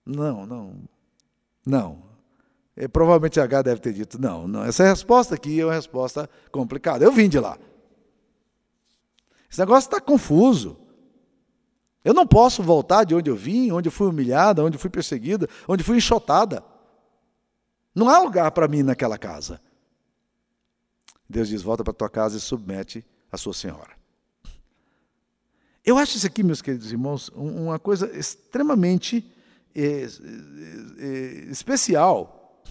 Não, 0.05 0.45
não, 0.45 0.75
não. 1.65 2.03
E, 2.77 2.87
provavelmente 2.87 3.41
H 3.41 3.63
deve 3.63 3.81
ter 3.81 3.95
dito: 3.95 4.21
não, 4.21 4.47
não. 4.47 4.63
Essa 4.63 4.85
resposta 4.85 5.37
aqui 5.37 5.59
é 5.59 5.65
uma 5.65 5.73
resposta 5.73 6.29
complicada. 6.53 7.03
Eu 7.03 7.13
vim 7.13 7.31
de 7.31 7.39
lá. 7.39 7.57
Esse 9.51 9.61
negócio 9.61 9.89
está 9.89 10.01
confuso. 10.01 10.79
Eu 12.05 12.13
não 12.13 12.27
posso 12.27 12.63
voltar 12.63 13.05
de 13.05 13.15
onde 13.15 13.31
eu 13.31 13.37
vim, 13.37 13.71
onde 13.71 13.89
eu 13.89 13.93
fui 13.93 14.07
humilhada, 14.07 14.63
onde 14.63 14.77
eu 14.77 14.81
fui 14.81 14.91
perseguida, 14.91 15.49
onde 15.67 15.83
fui 15.83 15.97
enxotada. 15.97 16.63
Não 17.95 18.09
há 18.09 18.19
lugar 18.19 18.51
para 18.51 18.69
mim 18.69 18.83
naquela 18.83 19.17
casa. 19.17 19.61
Deus 21.29 21.49
diz: 21.49 21.63
volta 21.63 21.83
para 21.83 21.95
tua 21.95 22.11
casa 22.11 22.37
e 22.37 22.41
submete 22.41 23.05
a 23.33 23.37
sua 23.37 23.55
senhora. 23.55 23.93
Eu 25.85 25.99
acho 25.99 26.17
isso 26.17 26.27
aqui, 26.27 26.43
meus 26.43 26.63
queridos 26.63 26.91
irmãos, 26.91 27.31
uma 27.35 27.79
coisa 27.79 28.11
extremamente 28.17 29.31
é, 29.75 30.07
é, 30.99 31.07
especial, 31.51 32.63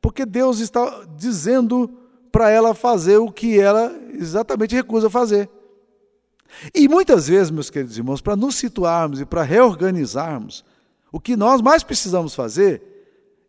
porque 0.00 0.24
Deus 0.24 0.60
está 0.60 1.04
dizendo 1.16 1.88
para 2.32 2.50
ela 2.50 2.74
fazer 2.74 3.18
o 3.18 3.30
que 3.30 3.60
ela 3.60 3.92
exatamente 4.12 4.74
recusa 4.74 5.10
fazer. 5.10 5.48
E 6.74 6.88
muitas 6.88 7.28
vezes, 7.28 7.50
meus 7.50 7.70
queridos 7.70 7.96
irmãos, 7.96 8.20
para 8.20 8.36
nos 8.36 8.56
situarmos 8.56 9.20
e 9.20 9.24
para 9.24 9.42
reorganizarmos, 9.42 10.64
o 11.10 11.20
que 11.20 11.36
nós 11.36 11.60
mais 11.60 11.82
precisamos 11.82 12.34
fazer 12.34 12.82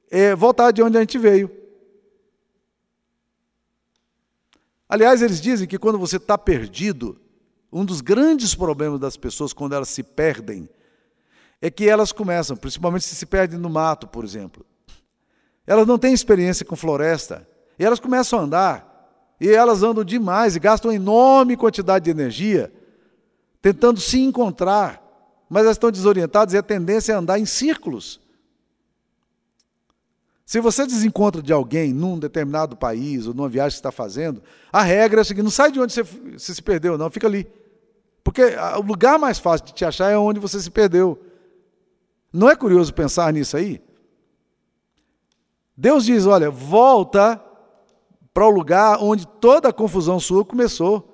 é 0.09 0.35
voltar 0.35 0.71
de 0.71 0.81
onde 0.83 0.97
a 0.97 0.99
gente 1.01 1.17
veio. 1.17 1.49
Aliás, 4.87 5.21
eles 5.21 5.41
dizem 5.41 5.67
que 5.67 5.79
quando 5.79 5.97
você 5.97 6.17
está 6.17 6.37
perdido, 6.37 7.19
um 7.71 7.83
dos 7.83 8.01
grandes 8.01 8.53
problemas 8.53 8.99
das 8.99 9.17
pessoas 9.17 9.51
quando 9.51 9.73
elas 9.73 9.89
se 9.89 10.03
perdem 10.03 10.69
é 11.61 11.69
que 11.71 11.89
elas 11.89 12.11
começam, 12.11 12.55
principalmente 12.55 13.05
se 13.05 13.15
se 13.15 13.25
perdem 13.25 13.57
no 13.57 13.69
mato, 13.69 14.07
por 14.07 14.23
exemplo. 14.23 14.65
Elas 15.65 15.87
não 15.87 15.97
têm 15.97 16.13
experiência 16.13 16.65
com 16.65 16.75
floresta, 16.75 17.47
e 17.79 17.83
elas 17.83 17.99
começam 17.99 18.39
a 18.39 18.43
andar, 18.43 19.35
e 19.41 19.49
elas 19.49 19.81
andam 19.81 20.03
demais 20.03 20.55
e 20.55 20.59
gastam 20.59 20.91
enorme 20.91 21.57
quantidade 21.57 22.05
de 22.05 22.11
energia 22.11 22.71
tentando 23.65 23.99
se 23.99 24.19
encontrar, 24.19 25.01
mas 25.49 25.63
elas 25.63 25.75
estão 25.75 25.89
desorientadas 25.89 26.53
e 26.53 26.57
a 26.57 26.61
tendência 26.61 27.13
é 27.13 27.15
andar 27.15 27.39
em 27.39 27.47
círculos. 27.47 28.21
Se 30.45 30.59
você 30.59 30.85
desencontra 30.85 31.41
de 31.41 31.51
alguém 31.51 31.91
num 31.91 32.19
determinado 32.19 32.77
país 32.77 33.25
ou 33.25 33.33
numa 33.33 33.49
viagem 33.49 33.71
que 33.71 33.79
está 33.79 33.91
fazendo, 33.91 34.43
a 34.71 34.83
regra 34.83 35.21
é 35.21 35.23
a 35.23 35.25
seguinte: 35.25 35.45
não 35.45 35.49
sai 35.49 35.71
de 35.71 35.79
onde 35.79 35.93
você, 35.93 36.03
você 36.03 36.53
se 36.53 36.61
perdeu, 36.61 36.95
não, 36.95 37.09
fica 37.09 37.25
ali. 37.25 37.47
Porque 38.23 38.43
o 38.77 38.81
lugar 38.83 39.17
mais 39.17 39.39
fácil 39.39 39.65
de 39.65 39.73
te 39.73 39.83
achar 39.83 40.11
é 40.11 40.17
onde 40.17 40.39
você 40.39 40.61
se 40.61 40.69
perdeu. 40.69 41.19
Não 42.31 42.47
é 42.47 42.55
curioso 42.55 42.93
pensar 42.93 43.33
nisso 43.33 43.57
aí? 43.57 43.81
Deus 45.75 46.05
diz: 46.05 46.27
olha, 46.27 46.51
volta 46.51 47.43
para 48.31 48.45
o 48.45 48.51
lugar 48.51 48.99
onde 49.01 49.25
toda 49.27 49.69
a 49.69 49.73
confusão 49.73 50.19
sua 50.19 50.45
começou, 50.45 51.11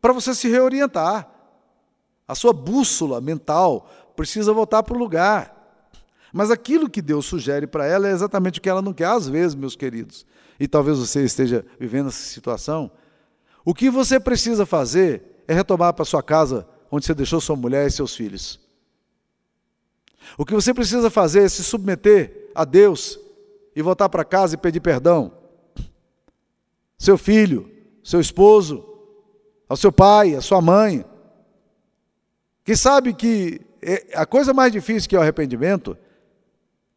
para 0.00 0.12
você 0.12 0.32
se 0.32 0.48
reorientar. 0.48 1.27
A 2.28 2.34
sua 2.34 2.52
bússola 2.52 3.20
mental 3.20 3.90
precisa 4.14 4.52
voltar 4.52 4.82
para 4.82 4.94
o 4.94 4.98
lugar. 4.98 5.56
Mas 6.32 6.50
aquilo 6.50 6.90
que 6.90 7.00
Deus 7.00 7.24
sugere 7.24 7.66
para 7.66 7.86
ela 7.86 8.06
é 8.06 8.12
exatamente 8.12 8.58
o 8.58 8.62
que 8.62 8.68
ela 8.68 8.82
não 8.82 8.92
quer, 8.92 9.06
às 9.06 9.26
vezes, 9.26 9.54
meus 9.54 9.74
queridos. 9.74 10.26
E 10.60 10.68
talvez 10.68 10.98
você 10.98 11.24
esteja 11.24 11.64
vivendo 11.80 12.08
essa 12.08 12.22
situação. 12.22 12.90
O 13.64 13.72
que 13.72 13.88
você 13.88 14.20
precisa 14.20 14.66
fazer 14.66 15.42
é 15.48 15.54
retomar 15.54 15.94
para 15.94 16.04
sua 16.04 16.22
casa 16.22 16.68
onde 16.90 17.06
você 17.06 17.14
deixou 17.14 17.40
sua 17.40 17.56
mulher 17.56 17.86
e 17.86 17.90
seus 17.90 18.14
filhos. 18.14 18.60
O 20.36 20.44
que 20.44 20.54
você 20.54 20.74
precisa 20.74 21.08
fazer 21.08 21.44
é 21.44 21.48
se 21.48 21.64
submeter 21.64 22.50
a 22.54 22.64
Deus 22.64 23.18
e 23.74 23.80
voltar 23.80 24.08
para 24.08 24.24
casa 24.24 24.54
e 24.54 24.58
pedir 24.58 24.80
perdão. 24.80 25.32
Seu 26.98 27.16
filho, 27.16 27.70
seu 28.02 28.20
esposo, 28.20 28.84
ao 29.68 29.76
seu 29.76 29.92
pai, 29.92 30.34
à 30.34 30.40
sua 30.40 30.60
mãe, 30.60 31.04
que 32.68 32.76
sabe 32.76 33.14
que 33.14 33.62
é, 33.80 34.08
a 34.12 34.26
coisa 34.26 34.52
mais 34.52 34.70
difícil 34.70 35.08
que 35.08 35.16
é 35.16 35.18
o 35.18 35.22
arrependimento, 35.22 35.96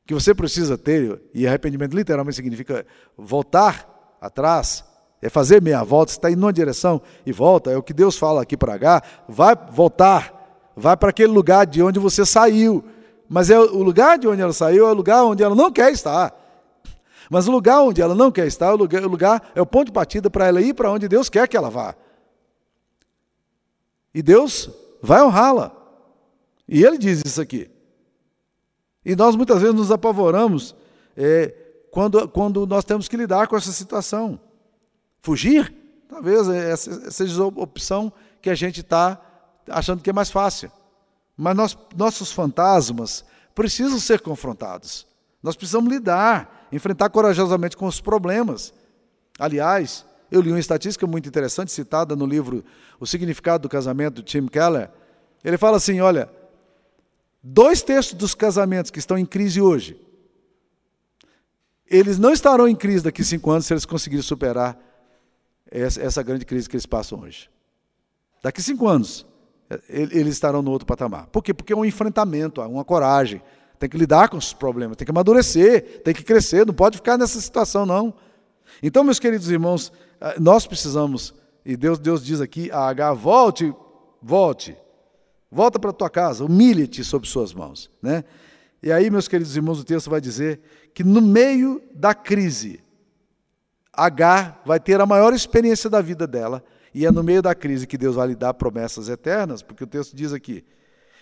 que 0.05 0.13
você 0.13 0.35
precisa 0.35 0.77
ter, 0.77 1.21
e 1.33 1.47
arrependimento 1.47 1.95
literalmente 1.95 2.35
significa 2.35 2.85
voltar 3.17 4.17
atrás, 4.19 4.83
é 5.21 5.29
fazer 5.29 5.61
meia 5.61 5.81
volta, 5.81 6.11
você 6.11 6.17
está 6.17 6.29
indo 6.29 6.41
numa 6.41 6.51
direção 6.51 7.01
e 7.25 7.31
volta, 7.31 7.71
é 7.71 7.77
o 7.77 7.81
que 7.81 7.93
Deus 7.93 8.17
fala 8.17 8.41
aqui 8.41 8.57
para 8.57 8.73
H, 8.73 9.01
vai 9.29 9.55
voltar, 9.71 10.69
vai 10.75 10.97
para 10.97 11.11
aquele 11.11 11.31
lugar 11.31 11.65
de 11.65 11.81
onde 11.81 11.99
você 11.99 12.25
saiu, 12.25 12.83
mas 13.29 13.49
é 13.49 13.57
o 13.57 13.81
lugar 13.81 14.19
de 14.19 14.27
onde 14.27 14.41
ela 14.41 14.51
saiu, 14.51 14.89
é 14.89 14.91
o 14.91 14.93
lugar 14.93 15.23
onde 15.23 15.41
ela 15.41 15.55
não 15.55 15.71
quer 15.71 15.89
estar. 15.93 16.35
Mas 17.29 17.47
o 17.47 17.51
lugar 17.51 17.81
onde 17.81 18.01
ela 18.01 18.13
não 18.13 18.29
quer 18.29 18.45
estar, 18.45 18.73
o 18.73 18.75
lugar, 18.75 19.05
o 19.05 19.07
lugar 19.07 19.51
é 19.55 19.61
o 19.61 19.65
ponto 19.65 19.85
de 19.85 19.93
partida 19.93 20.29
para 20.29 20.47
ela 20.47 20.59
ir 20.59 20.73
para 20.73 20.91
onde 20.91 21.07
Deus 21.07 21.29
quer 21.29 21.47
que 21.47 21.55
ela 21.55 21.69
vá. 21.69 21.95
E 24.13 24.21
Deus 24.21 24.69
vai 25.01 25.21
honrá-la. 25.23 25.75
E 26.67 26.83
ele 26.83 26.97
diz 26.97 27.21
isso 27.25 27.41
aqui. 27.41 27.69
E 29.03 29.15
nós 29.15 29.35
muitas 29.35 29.61
vezes 29.61 29.75
nos 29.75 29.91
apavoramos 29.91 30.75
é, 31.17 31.53
quando, 31.91 32.27
quando 32.29 32.65
nós 32.65 32.85
temos 32.85 33.07
que 33.07 33.17
lidar 33.17 33.47
com 33.47 33.57
essa 33.57 33.71
situação. 33.71 34.39
Fugir, 35.19 35.73
talvez 36.07 36.47
essa 36.47 37.11
seja 37.11 37.41
a 37.41 37.45
opção 37.45 38.11
que 38.41 38.49
a 38.49 38.55
gente 38.55 38.81
está 38.81 39.19
achando 39.67 40.01
que 40.01 40.09
é 40.09 40.13
mais 40.13 40.31
fácil. 40.31 40.71
Mas 41.35 41.55
nós, 41.55 41.77
nossos 41.95 42.31
fantasmas 42.31 43.25
precisam 43.53 43.99
ser 43.99 44.21
confrontados. 44.21 45.07
Nós 45.41 45.55
precisamos 45.55 45.91
lidar, 45.91 46.67
enfrentar 46.71 47.09
corajosamente 47.09 47.75
com 47.75 47.87
os 47.87 47.99
problemas. 47.99 48.73
Aliás, 49.39 50.05
eu 50.31 50.39
li 50.39 50.49
uma 50.49 50.59
estatística 50.59 51.05
muito 51.05 51.27
interessante 51.27 51.71
citada 51.71 52.15
no 52.15 52.25
livro 52.25 52.63
O 52.99 53.05
Significado 53.05 53.63
do 53.63 53.69
Casamento, 53.69 54.15
de 54.15 54.23
Tim 54.23 54.47
Keller. 54.47 54.89
Ele 55.43 55.57
fala 55.57 55.75
assim: 55.75 55.99
olha, 55.99 56.29
dois 57.43 57.81
terços 57.81 58.13
dos 58.13 58.33
casamentos 58.33 58.89
que 58.89 58.99
estão 58.99 59.17
em 59.17 59.25
crise 59.25 59.61
hoje, 59.61 59.99
eles 61.85 62.17
não 62.17 62.31
estarão 62.31 62.67
em 62.67 62.75
crise 62.75 63.03
daqui 63.03 63.21
a 63.21 63.25
cinco 63.25 63.51
anos 63.51 63.65
se 63.65 63.73
eles 63.73 63.85
conseguirem 63.85 64.23
superar 64.23 64.79
essa, 65.69 66.23
grande 66.23 66.45
crise 66.45 66.69
que 66.69 66.75
eles 66.75 66.85
passam 66.85 67.19
hoje. 67.19 67.49
Daqui 68.41 68.61
a 68.61 68.63
cinco 68.63 68.87
anos, 68.87 69.25
eles 69.89 70.33
estarão 70.33 70.61
no 70.61 70.71
outro 70.71 70.85
patamar. 70.85 71.27
Por 71.27 71.43
quê? 71.43 71.53
Porque 71.53 71.73
é 71.73 71.75
um 71.75 71.83
enfrentamento, 71.83 72.61
uma 72.61 72.85
coragem. 72.85 73.41
Tem 73.77 73.89
que 73.89 73.97
lidar 73.97 74.29
com 74.29 74.37
os 74.37 74.53
problemas, 74.53 74.95
tem 74.95 75.05
que 75.05 75.11
amadurecer, 75.11 76.01
tem 76.03 76.13
que 76.13 76.23
crescer, 76.23 76.65
não 76.65 76.73
pode 76.73 76.97
ficar 76.97 77.17
nessa 77.17 77.41
situação, 77.41 77.85
não. 77.85 78.13
Então, 78.81 79.03
meus 79.03 79.19
queridos 79.19 79.49
irmãos, 79.49 79.91
ah, 80.19 80.35
nós 80.39 80.67
precisamos, 80.67 81.33
e 81.65 81.75
Deus, 81.75 81.99
Deus 81.99 82.23
diz 82.23 82.41
aqui 82.41 82.71
a 82.71 82.87
H, 82.87 83.13
volte, 83.13 83.73
volte, 84.21 84.77
volta 85.51 85.79
para 85.79 85.89
a 85.89 85.93
tua 85.93 86.09
casa, 86.09 86.45
humilhe-te 86.45 87.03
sob 87.03 87.27
suas 87.27 87.53
mãos. 87.53 87.89
Né? 88.01 88.23
E 88.81 88.91
aí, 88.91 89.09
meus 89.09 89.27
queridos 89.27 89.55
irmãos, 89.55 89.79
o 89.79 89.83
texto 89.83 90.09
vai 90.09 90.21
dizer 90.21 90.59
que 90.93 91.03
no 91.03 91.21
meio 91.21 91.81
da 91.93 92.13
crise, 92.13 92.83
H 93.93 94.61
vai 94.65 94.79
ter 94.79 94.99
a 95.01 95.05
maior 95.05 95.33
experiência 95.33 95.89
da 95.89 96.01
vida 96.01 96.25
dela, 96.25 96.63
e 96.93 97.05
é 97.05 97.11
no 97.11 97.23
meio 97.23 97.41
da 97.41 97.55
crise 97.55 97.87
que 97.87 97.97
Deus 97.97 98.15
vai 98.15 98.29
lhe 98.29 98.35
dar 98.35 98.53
promessas 98.53 99.09
eternas, 99.09 99.61
porque 99.61 99.83
o 99.83 99.87
texto 99.87 100.15
diz 100.15 100.33
aqui: 100.33 100.63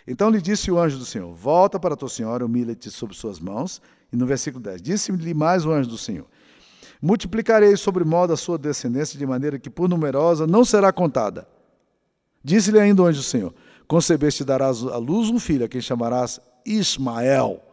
Então 0.08 0.30
lhe 0.30 0.42
disse 0.42 0.72
o 0.72 0.80
anjo 0.80 0.98
do 0.98 1.06
Senhor: 1.06 1.34
Volta 1.34 1.80
para 1.80 1.96
tua 1.96 2.10
senhora, 2.10 2.46
humilha-te 2.46 2.90
sob 2.90 3.16
suas 3.16 3.40
mãos. 3.40 3.82
E 4.12 4.16
no 4.16 4.26
versículo 4.26 4.64
10: 4.64 4.82
Disse-lhe 4.82 5.34
mais 5.34 5.66
o 5.66 5.72
anjo 5.72 5.90
do 5.90 5.98
Senhor: 5.98 6.26
Multiplicarei 7.02 7.78
sobre 7.78 8.04
modo 8.04 8.34
a 8.34 8.38
sua 8.38 8.58
descendência 8.58 9.18
de 9.18 9.26
maneira 9.26 9.58
que 9.58 9.70
por 9.70 9.88
numerosa 9.88 10.46
não 10.46 10.66
será 10.66 10.92
contada. 10.92 11.48
Disse-lhe 12.44 12.80
ainda 12.80 13.02
o 13.02 13.06
anjo 13.06 13.20
do 13.20 13.24
Senhor: 13.24 13.54
Concebeste 13.88 14.44
e 14.44 14.46
darás 14.46 14.84
à 14.84 14.98
luz 14.98 15.30
um 15.30 15.40
filho, 15.40 15.66
a 15.66 15.70
quem 15.70 15.82
chamarás 15.82 16.40
Ismael. 16.66 17.64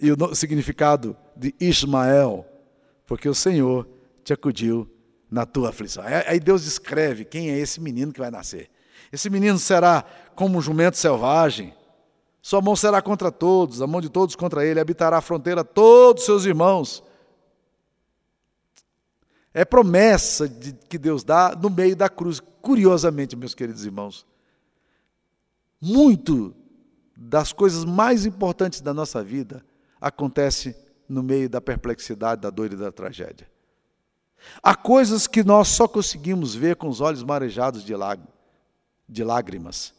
E 0.00 0.10
o 0.10 0.34
significado 0.34 1.14
de 1.36 1.54
Ismael, 1.60 2.46
porque 3.06 3.28
o 3.28 3.34
Senhor 3.34 3.86
te 4.24 4.32
acudiu 4.32 4.88
na 5.30 5.44
tua 5.44 5.68
aflição. 5.68 6.02
Aí 6.26 6.40
Deus 6.40 6.64
descreve 6.64 7.24
quem 7.24 7.50
é 7.50 7.58
esse 7.58 7.80
menino 7.80 8.12
que 8.12 8.20
vai 8.20 8.30
nascer. 8.30 8.70
Esse 9.12 9.28
menino 9.28 9.58
será 9.58 10.04
como 10.34 10.56
um 10.56 10.62
jumento 10.62 10.96
selvagem, 10.96 11.74
sua 12.42 12.62
mão 12.62 12.74
será 12.74 13.02
contra 13.02 13.30
todos, 13.30 13.82
a 13.82 13.86
mão 13.86 14.00
de 14.00 14.08
todos 14.08 14.34
contra 14.34 14.64
ele, 14.64 14.80
habitará 14.80 15.18
a 15.18 15.20
fronteira 15.20 15.62
todos 15.62 16.24
seus 16.24 16.44
irmãos. 16.46 17.02
É 19.52 19.64
promessa 19.64 20.48
de, 20.48 20.72
que 20.88 20.98
Deus 20.98 21.24
dá 21.24 21.56
no 21.60 21.68
meio 21.68 21.96
da 21.96 22.08
cruz. 22.08 22.40
Curiosamente, 22.60 23.36
meus 23.36 23.54
queridos 23.54 23.84
irmãos, 23.84 24.26
muito 25.80 26.54
das 27.16 27.52
coisas 27.52 27.84
mais 27.84 28.24
importantes 28.24 28.80
da 28.80 28.94
nossa 28.94 29.22
vida 29.22 29.64
acontece 30.00 30.76
no 31.08 31.22
meio 31.22 31.48
da 31.48 31.60
perplexidade, 31.60 32.40
da 32.40 32.50
dor 32.50 32.72
e 32.72 32.76
da 32.76 32.92
tragédia. 32.92 33.50
Há 34.62 34.74
coisas 34.74 35.26
que 35.26 35.42
nós 35.42 35.68
só 35.68 35.86
conseguimos 35.86 36.54
ver 36.54 36.76
com 36.76 36.88
os 36.88 37.00
olhos 37.00 37.22
marejados 37.22 37.84
de, 37.84 37.92
de 39.08 39.24
lágrimas. 39.24 39.92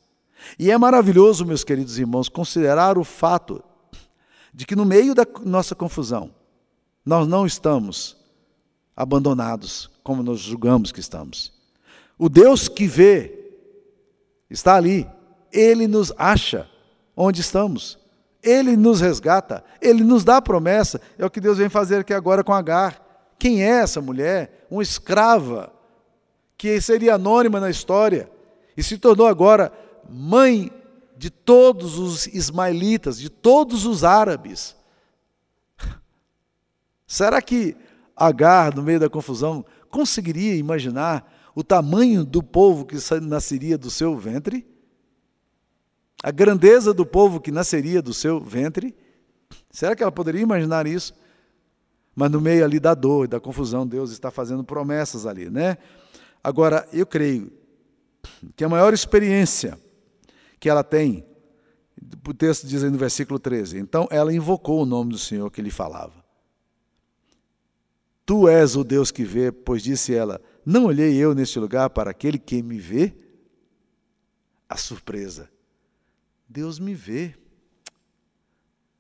E 0.58 0.72
é 0.72 0.78
maravilhoso, 0.78 1.46
meus 1.46 1.64
queridos 1.64 2.00
irmãos, 2.00 2.30
considerar 2.30 2.98
o 2.98 3.04
fato 3.04 3.64
de 4.54 4.66
que 4.66 4.76
no 4.76 4.86
meio 4.86 5.14
da 5.14 5.26
nossa 5.46 5.76
confusão, 5.76 6.34
nós 7.06 7.28
não 7.28 7.46
estamos 7.46 8.18
abandonados 8.96 9.90
como 10.04 10.24
nós 10.24 10.40
julgamos 10.40 10.92
que 10.92 11.00
estamos. 11.00 11.54
O 12.18 12.30
Deus 12.30 12.68
que 12.68 12.88
vê 12.88 13.40
está 14.50 14.76
ali, 14.76 15.08
ele 15.52 15.88
nos 15.88 16.14
acha 16.18 16.70
onde 17.16 17.42
estamos, 17.42 17.98
ele 18.44 18.76
nos 18.76 19.02
resgata, 19.02 19.64
ele 19.82 20.04
nos 20.04 20.24
dá 20.24 20.38
a 20.38 20.42
promessa. 20.42 21.00
É 21.18 21.26
o 21.26 21.30
que 21.30 21.42
Deus 21.42 21.58
vem 21.58 21.70
fazer 21.70 22.00
aqui 22.00 22.14
agora 22.14 22.44
com 22.44 22.54
Agar. 22.54 23.02
Quem 23.38 23.64
é 23.64 23.82
essa 23.82 24.02
mulher? 24.02 24.68
Uma 24.70 24.84
escrava 24.84 25.72
que 26.58 26.80
seria 26.80 27.16
anônima 27.16 27.60
na 27.60 27.70
história 27.70 28.30
e 28.78 28.84
se 28.84 28.98
tornou 28.98 29.28
agora 29.28 29.72
mãe 30.08 30.72
de 31.18 31.30
todos 31.30 31.98
os 31.98 32.28
ismaelitas, 32.28 33.20
de 33.20 33.30
todos 33.30 33.86
os 33.86 34.04
árabes. 34.04 34.76
Será 37.06 37.42
que 37.42 37.76
Agar, 38.24 38.76
no 38.76 38.84
meio 38.84 39.00
da 39.00 39.10
confusão, 39.10 39.66
conseguiria 39.90 40.56
imaginar 40.56 41.52
o 41.56 41.64
tamanho 41.64 42.24
do 42.24 42.44
povo 42.44 42.86
que 42.86 42.96
nasceria 43.20 43.80
do 43.80 43.90
seu 43.90 44.16
ventre? 44.16 44.64
A 46.22 46.30
grandeza 46.30 46.94
do 46.94 47.04
povo 47.04 47.42
que 47.42 47.52
nasceria 47.52 48.00
do 48.00 48.14
seu 48.14 48.40
ventre? 48.40 48.96
Será 49.72 49.96
que 49.96 50.04
ela 50.04 50.12
poderia 50.12 50.42
imaginar 50.42 50.86
isso? 50.86 51.16
Mas 52.16 52.30
no 52.30 52.40
meio 52.40 52.64
ali 52.64 52.80
da 52.80 52.94
dor 52.94 53.26
e 53.26 53.28
da 53.28 53.40
confusão, 53.40 53.88
Deus 53.88 54.12
está 54.12 54.30
fazendo 54.30 54.64
promessas 54.64 55.26
ali, 55.26 55.50
né? 55.50 55.80
Agora, 56.44 56.88
eu 56.94 57.08
creio 57.08 57.52
que 58.56 58.64
a 58.64 58.70
maior 58.70 58.94
experiência 58.94 59.80
que 60.60 60.70
ela 60.70 60.84
tem, 60.84 61.26
o 62.28 62.34
texto 62.36 62.68
diz 62.68 62.84
aí 62.84 62.92
no 62.92 63.00
versículo 63.00 63.40
13, 63.40 63.80
então 63.80 64.08
ela 64.12 64.32
invocou 64.32 64.84
o 64.84 64.86
nome 64.86 65.10
do 65.10 65.18
Senhor 65.18 65.50
que 65.50 65.60
lhe 65.60 65.72
falava. 65.72 66.21
Tu 68.32 68.48
és 68.48 68.78
o 68.78 68.84
Deus 68.86 69.12
que 69.12 69.26
vê, 69.26 69.52
pois 69.52 69.84
disse 69.84 70.16
ela: 70.16 70.42
Não 70.66 70.86
olhei 70.86 71.18
eu 71.18 71.36
neste 71.36 71.60
lugar 71.60 71.90
para 71.90 72.12
aquele 72.12 72.40
que 72.40 72.64
me 72.64 72.80
vê? 72.80 73.14
A 74.70 74.78
surpresa. 74.78 75.52
Deus 76.48 76.80
me 76.80 76.94
vê. 76.94 77.36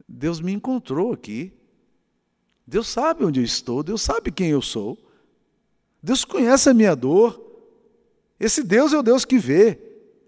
Deus 0.05 0.41
me 0.41 0.51
encontrou 0.51 1.13
aqui. 1.13 1.53
Deus 2.67 2.89
sabe 2.89 3.23
onde 3.23 3.39
eu 3.39 3.45
estou, 3.45 3.81
Deus 3.81 4.01
sabe 4.01 4.33
quem 4.33 4.49
eu 4.49 4.61
sou. 4.61 4.97
Deus 6.03 6.25
conhece 6.25 6.69
a 6.69 6.73
minha 6.73 6.93
dor. 6.93 7.41
Esse 8.37 8.61
Deus 8.61 8.91
é 8.91 8.97
o 8.97 9.01
Deus 9.01 9.23
que 9.23 9.37
vê. 9.37 9.79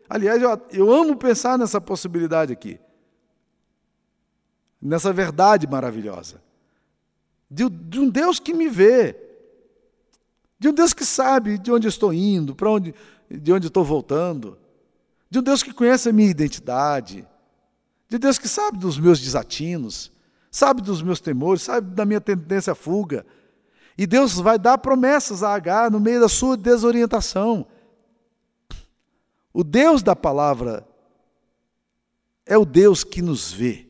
Aliás, 0.08 0.42
eu, 0.42 0.50
eu 0.72 0.90
amo 0.90 1.18
pensar 1.18 1.60
nessa 1.60 1.82
possibilidade 1.82 2.54
aqui. 2.54 2.80
Nessa 4.82 5.12
verdade 5.12 5.68
maravilhosa. 5.68 6.42
De, 7.54 7.70
de 7.70 8.00
um 8.00 8.10
Deus 8.10 8.40
que 8.40 8.54
me 8.54 8.68
vê. 8.68 9.16
De 10.58 10.70
um 10.70 10.74
Deus 10.74 10.94
que 10.94 11.06
sabe 11.06 11.58
de 11.58 11.72
onde 11.72 11.88
estou 11.88 12.14
indo, 12.14 12.56
para 12.56 12.70
onde, 12.70 12.94
de 13.30 13.54
onde 13.54 13.68
estou 13.68 13.84
voltando. 13.84 14.58
De 15.30 15.40
um 15.40 15.44
Deus 15.44 15.62
que 15.62 15.74
conhece 15.74 16.10
a 16.10 16.14
minha 16.14 16.30
identidade. 16.30 17.28
De 18.10 18.18
Deus 18.18 18.38
que 18.38 18.48
sabe 18.48 18.78
dos 18.78 18.98
meus 18.98 19.20
desatinos 19.20 20.14
sabe 20.54 20.84
dos 20.84 21.02
meus 21.02 21.20
temores, 21.20 21.64
sabe 21.64 21.96
da 21.96 22.06
minha 22.06 22.22
tendência 22.22 22.74
à 22.74 22.76
fuga. 22.76 23.26
E 23.98 24.06
Deus 24.06 24.36
vai 24.36 24.60
dar 24.60 24.78
promessas 24.78 25.42
a 25.42 25.52
Agar 25.52 25.90
no 25.90 26.00
meio 26.00 26.22
da 26.22 26.30
sua 26.30 26.56
desorientação. 26.56 27.66
O 29.52 29.64
Deus 29.64 30.04
da 30.04 30.16
palavra 30.16 30.88
é 32.46 32.56
o 32.56 32.66
Deus 32.66 33.04
que 33.04 33.20
nos 33.20 33.52
vê. 33.52 33.88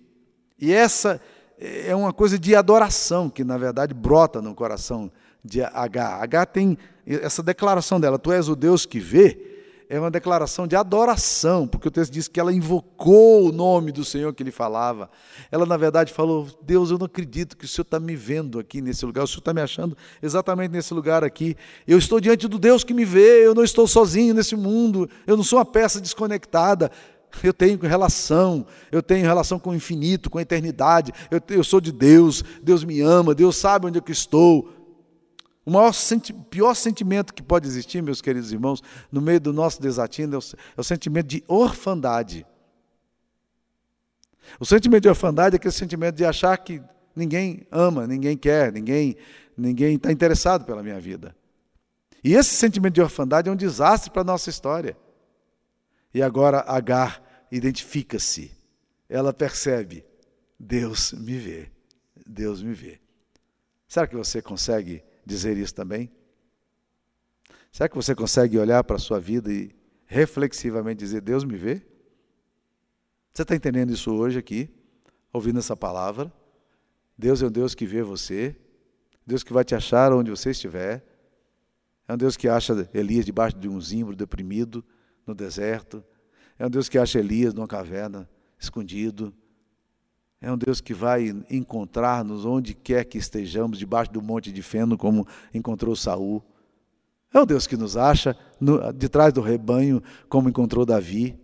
E 0.58 0.72
essa 0.72 1.22
é 1.60 1.96
uma 1.96 2.12
coisa 2.12 2.38
de 2.38 2.56
adoração 2.56 3.30
que, 3.30 3.44
na 3.44 3.58
verdade, 3.58 3.94
brota 3.94 4.42
no 4.42 4.54
coração 4.54 5.12
de 5.44 5.62
Agar. 5.62 6.22
Agar 6.22 6.46
tem 6.46 6.78
essa 7.06 7.44
declaração 7.44 8.00
dela: 8.00 8.18
Tu 8.18 8.32
és 8.32 8.50
o 8.50 8.56
Deus 8.56 8.86
que 8.86 9.00
vê 9.00 9.54
é 9.90 10.00
uma 10.00 10.10
declaração 10.10 10.66
de 10.66 10.76
adoração, 10.76 11.68
porque 11.68 11.88
o 11.88 11.92
texto 11.92 12.12
diz 12.12 12.28
que 12.28 12.40
ela 12.40 12.52
invocou 12.52 13.48
o 13.48 13.52
nome 13.52 13.92
do 13.92 14.04
Senhor 14.04 14.34
que 14.34 14.42
ele 14.42 14.52
falava. 14.52 15.08
Ela, 15.52 15.68
na 15.68 15.78
verdade, 15.78 16.12
falou: 16.12 16.48
Deus, 16.64 16.90
eu 16.90 16.98
não 16.98 17.06
acredito 17.06 17.56
que 17.56 17.66
o 17.66 17.68
Senhor 17.68 17.84
está 17.84 18.00
me 18.00 18.16
vendo 18.16 18.58
aqui 18.58 18.82
nesse 18.82 19.06
lugar, 19.06 19.24
o 19.24 19.28
Senhor 19.28 19.40
está 19.40 19.54
me 19.54 19.62
achando 19.62 19.96
exatamente 20.22 20.72
nesse 20.72 20.94
lugar 20.94 21.24
aqui. 21.24 21.56
Eu 21.88 21.98
estou 21.98 22.20
diante 22.20 22.48
do 22.48 22.58
Deus 22.58 22.84
que 22.84 22.94
me 22.94 23.06
vê, 23.06 23.46
eu 23.46 23.54
não 23.54 23.64
estou 23.64 23.88
sozinho 23.88 24.34
nesse 24.34 24.56
mundo, 24.56 25.08
eu 25.28 25.38
não 25.38 25.44
sou 25.44 25.60
uma 25.60 25.66
peça 25.66 26.02
desconectada. 26.02 26.90
Eu 27.42 27.54
tenho 27.54 27.80
relação, 27.80 28.66
eu 28.92 29.02
tenho 29.02 29.26
relação 29.26 29.58
com 29.58 29.72
o 29.72 29.76
infinito, 29.76 30.30
com 30.30 30.38
a 30.38 30.42
eternidade. 30.42 31.12
Eu, 31.32 31.42
eu 31.50 31.64
sou 31.64 31.82
de 31.82 31.92
Deus, 31.92 32.44
Deus 32.62 32.84
me 32.84 33.02
ama, 33.02 33.34
Deus 33.34 33.56
sabe 33.56 33.88
onde 33.88 33.98
eu 33.98 34.04
estou. 34.08 34.70
O 35.66 35.72
maior 35.72 35.94
senti 35.94 36.34
pior 36.34 36.74
sentimento 36.74 37.34
que 37.34 37.42
pode 37.42 37.68
existir, 37.68 38.02
meus 38.02 38.22
queridos 38.22 38.52
irmãos, 38.52 38.84
no 39.12 39.22
meio 39.22 39.40
do 39.40 39.54
nosso 39.54 39.82
desatino 39.82 40.36
é 40.36 40.38
o, 40.38 40.42
é 40.78 40.82
o 40.82 40.84
sentimento 40.84 41.28
de 41.28 41.44
orfandade. 41.48 42.46
O 44.60 44.66
sentimento 44.66 45.04
de 45.04 45.10
orfandade 45.10 45.56
é 45.56 45.58
aquele 45.58 45.74
sentimento 45.74 46.16
de 46.16 46.26
achar 46.26 46.58
que 46.58 46.82
ninguém 47.16 47.66
ama, 47.72 48.06
ninguém 48.06 48.38
quer, 48.38 48.72
ninguém 48.72 49.16
ninguém 49.56 49.96
está 49.96 50.12
interessado 50.12 50.66
pela 50.66 50.82
minha 50.82 51.00
vida. 51.00 51.36
E 52.24 52.34
esse 52.34 52.56
sentimento 52.56 52.96
de 52.96 53.02
orfandade 53.02 53.50
é 53.50 53.52
um 53.52 53.56
desastre 53.56 54.10
para 54.10 54.22
a 54.22 54.26
nossa 54.26 54.50
história. 54.50 54.98
E 56.14 56.22
agora 56.22 56.64
Agar 56.68 57.23
identifica-se. 57.54 58.52
Ela 59.08 59.32
percebe: 59.32 60.04
Deus 60.60 61.14
me 61.14 61.38
vê. 61.38 61.70
Deus 62.26 62.64
me 62.64 62.74
vê. 62.74 63.00
Será 63.88 64.08
que 64.08 64.16
você 64.16 64.42
consegue 64.42 65.04
dizer 65.24 65.56
isso 65.58 65.76
também? 65.76 66.12
Será 67.72 67.88
que 67.88 67.96
você 67.96 68.16
consegue 68.16 68.58
olhar 68.58 68.84
para 68.84 68.96
a 68.96 69.00
sua 69.00 69.20
vida 69.20 69.54
e 69.54 69.72
reflexivamente 70.06 71.00
dizer: 71.00 71.22
Deus 71.22 71.44
me 71.44 71.56
vê? 71.56 71.86
Você 73.32 73.44
está 73.44 73.56
entendendo 73.56 73.92
isso 73.92 74.12
hoje 74.12 74.40
aqui, 74.40 74.70
ouvindo 75.32 75.60
essa 75.60 75.78
palavra? 75.78 76.32
Deus 77.16 77.42
é 77.42 77.46
um 77.46 77.52
Deus 77.52 77.76
que 77.76 77.86
vê 77.86 78.02
você, 78.02 78.56
Deus 79.26 79.44
que 79.44 79.54
vai 79.54 79.64
te 79.64 79.76
achar 79.76 80.12
onde 80.12 80.32
você 80.32 80.50
estiver. 80.50 81.04
É 82.08 82.14
um 82.14 82.18
Deus 82.18 82.36
que 82.36 82.48
acha 82.48 82.90
Elias 82.94 83.26
debaixo 83.26 83.58
de 83.58 83.70
um 83.70 83.80
zimbro 83.80 84.16
deprimido 84.16 84.84
no 85.26 85.34
deserto. 85.34 86.04
É 86.58 86.66
um 86.66 86.70
Deus 86.70 86.88
que 86.88 86.98
acha 86.98 87.20
Elias 87.20 87.54
numa 87.54 87.68
caverna 87.68 88.30
escondido. 88.60 89.34
É 90.42 90.52
um 90.52 90.58
Deus 90.58 90.82
que 90.82 90.94
vai 90.94 91.34
encontrar-nos 91.50 92.46
onde 92.46 92.74
quer 92.74 93.06
que 93.06 93.18
estejamos, 93.18 93.80
debaixo 93.80 94.12
do 94.12 94.22
monte 94.22 94.52
de 94.52 94.62
feno, 94.62 94.98
como 94.98 95.26
encontrou 95.54 95.96
Saul. 95.96 96.44
É 97.34 97.40
um 97.40 97.46
Deus 97.46 97.66
que 97.66 97.78
nos 97.78 97.98
acha 97.98 98.36
no, 98.60 98.92
de 98.92 99.10
trás 99.10 99.34
do 99.34 99.42
rebanho, 99.42 100.04
como 100.30 100.50
encontrou 100.50 100.86
Davi. 100.86 101.36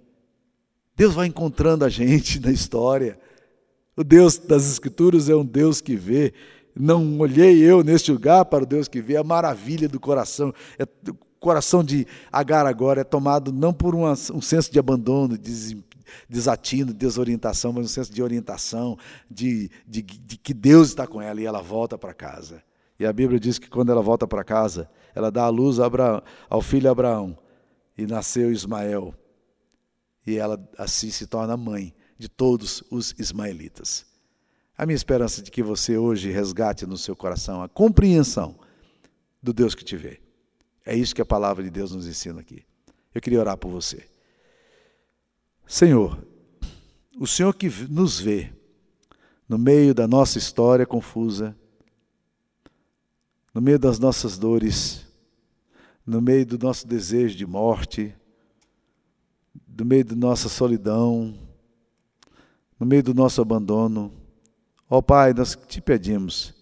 Deus 0.95 1.14
vai 1.16 1.28
encontrando 1.28 1.86
a 1.86 1.89
gente 1.89 2.39
na 2.39 2.51
história. 2.51 3.18
O 3.95 4.03
Deus 4.03 4.38
das 4.38 4.70
Escrituras 4.70 5.30
é 5.30 5.36
um 5.36 5.45
Deus 5.45 5.82
que 5.82 5.95
vê. 5.95 6.34
Não 6.76 7.20
olhei 7.20 7.60
eu 7.64 7.84
neste 7.84 8.12
lugar 8.12 8.45
para 8.45 8.64
o 8.64 8.68
Deus 8.68 8.88
que 8.88 9.01
vê 9.01 9.18
a 9.18 9.24
maravilha 9.24 9.89
do 9.89 9.99
coração. 9.99 10.53
É, 10.78 10.86
coração 11.40 11.84
de 11.84 12.06
Agar 12.32 12.66
agora 12.66 13.02
é 13.02 13.04
tomado 13.04 13.52
não 13.52 13.74
por 13.74 13.96
uma, 13.96 14.12
um 14.12 14.42
senso 14.42 14.72
de 14.72 14.80
abandono, 14.80 15.38
de 15.38 15.78
desatino, 16.28 16.94
desorientação, 16.94 17.74
mas 17.74 17.86
um 17.86 17.90
senso 17.90 18.12
de 18.12 18.22
orientação, 18.22 18.98
de, 19.30 19.70
de, 19.88 20.02
de 20.02 20.38
que 20.38 20.54
Deus 20.54 20.90
está 20.90 21.08
com 21.08 21.22
ela 21.22 21.42
e 21.42 21.46
ela 21.46 21.62
volta 21.62 21.98
para 21.98 22.14
casa. 22.14 22.64
E 23.00 23.06
a 23.06 23.14
Bíblia 23.14 23.40
diz 23.40 23.58
que 23.58 23.70
quando 23.70 23.92
ela 23.92 24.02
volta 24.02 24.28
para 24.28 24.44
casa, 24.44 24.90
ela 25.16 25.32
dá 25.32 25.44
a 25.44 25.50
luz 25.50 25.80
Abraão, 25.80 26.22
ao 26.50 26.62
filho 26.62 26.90
Abraão 26.90 27.38
e 27.98 28.06
nasceu 28.06 28.52
Ismael. 28.52 29.14
E 30.28 30.38
ela 30.38 30.60
assim 30.78 31.10
se 31.10 31.26
torna 31.26 31.56
mãe 31.56 31.94
de 32.18 32.28
todos 32.28 32.84
os 32.92 33.16
ismaelitas. 33.18 34.06
A 34.78 34.86
minha 34.86 34.96
esperança 34.96 35.42
de 35.42 35.50
que 35.50 35.64
você 35.64 35.98
hoje 35.98 36.30
resgate 36.30 36.86
no 36.86 36.98
seu 36.98 37.16
coração 37.16 37.64
a 37.64 37.70
compreensão 37.70 38.56
do 39.42 39.54
Deus 39.54 39.74
que 39.74 39.84
te 39.84 39.96
vê. 39.96 40.22
É 40.86 40.95
isso 40.95 41.13
que 41.13 41.21
a 41.21 41.25
palavra 41.25 41.63
de 41.63 41.69
Deus 41.69 41.91
nos 41.91 42.07
ensina 42.07 42.39
aqui. 42.41 42.63
Eu 43.13 43.21
queria 43.21 43.39
orar 43.39 43.57
por 43.57 43.69
você. 43.69 44.07
Senhor, 45.67 46.25
o 47.19 47.27
Senhor 47.27 47.53
que 47.53 47.69
nos 47.89 48.19
vê 48.19 48.51
no 49.47 49.57
meio 49.57 49.93
da 49.93 50.07
nossa 50.07 50.38
história 50.38 50.86
confusa, 50.86 51.55
no 53.53 53.61
meio 53.61 53.80
das 53.80 53.99
nossas 53.99 54.38
dores, 54.38 55.05
no 56.05 56.21
meio 56.21 56.45
do 56.45 56.57
nosso 56.57 56.88
desejo 56.88 57.36
de 57.36 57.45
morte, 57.45 58.15
no 59.67 59.86
meio 59.86 60.05
da 60.05 60.15
nossa 60.15 60.49
solidão, 60.49 61.38
no 62.80 62.86
meio 62.86 63.03
do 63.03 63.13
nosso 63.13 63.41
abandono. 63.41 64.11
Ó 64.89 64.97
oh, 64.97 65.03
Pai, 65.03 65.34
nós 65.34 65.57
te 65.67 65.82
pedimos 65.82 66.53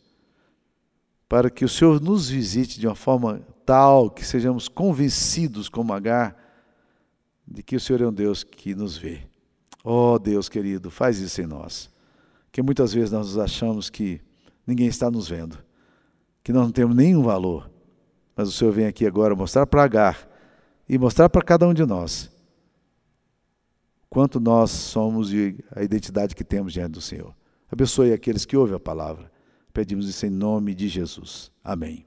para 1.30 1.50
que 1.50 1.66
o 1.66 1.70
Senhor 1.70 2.02
nos 2.02 2.30
visite 2.30 2.80
de 2.80 2.88
uma 2.88 2.96
forma 2.96 3.42
tal 3.68 4.10
que 4.10 4.26
sejamos 4.26 4.70
convencidos 4.70 5.68
como 5.68 5.92
Agar 5.92 6.42
de 7.46 7.62
que 7.62 7.76
o 7.76 7.80
Senhor 7.80 8.02
é 8.02 8.08
um 8.08 8.14
Deus 8.14 8.42
que 8.42 8.74
nos 8.74 8.98
vê. 8.98 9.24
Oh 9.84 10.18
Deus 10.18 10.48
querido, 10.48 10.90
faz 10.90 11.20
isso 11.20 11.42
em 11.42 11.46
nós. 11.46 11.92
Que 12.50 12.62
muitas 12.62 12.94
vezes 12.94 13.12
nós 13.12 13.38
achamos 13.38 13.90
que 13.90 14.22
ninguém 14.66 14.88
está 14.88 15.12
nos 15.12 15.28
vendo, 15.28 15.58
que 16.42 16.54
nós 16.54 16.64
não 16.64 16.72
temos 16.72 16.96
nenhum 16.96 17.22
valor. 17.22 17.70
Mas 18.38 18.48
o 18.48 18.52
Senhor 18.54 18.72
vem 18.72 18.86
aqui 18.86 19.06
agora 19.06 19.36
mostrar 19.36 19.68
para 19.68 19.84
Agar 19.84 20.30
e 20.88 20.98
mostrar 20.98 21.30
para 21.30 21.42
cada 21.42 21.68
um 21.68 21.74
de 21.74 21.86
nós 21.86 22.32
quanto 24.10 24.40
nós 24.40 24.72
somos 24.72 25.34
e 25.34 25.62
a 25.76 25.84
identidade 25.84 26.36
que 26.36 26.44
temos 26.44 26.72
diante 26.72 26.94
do 26.94 27.02
Senhor. 27.02 27.36
Abençoe 27.70 28.14
aqueles 28.14 28.46
que 28.46 28.56
ouvem 28.56 28.78
a 28.78 28.80
palavra. 28.80 29.30
Pedimos 29.74 30.08
isso 30.08 30.26
em 30.26 30.30
nome 30.30 30.74
de 30.74 30.88
Jesus. 30.88 31.52
Amém. 31.62 32.07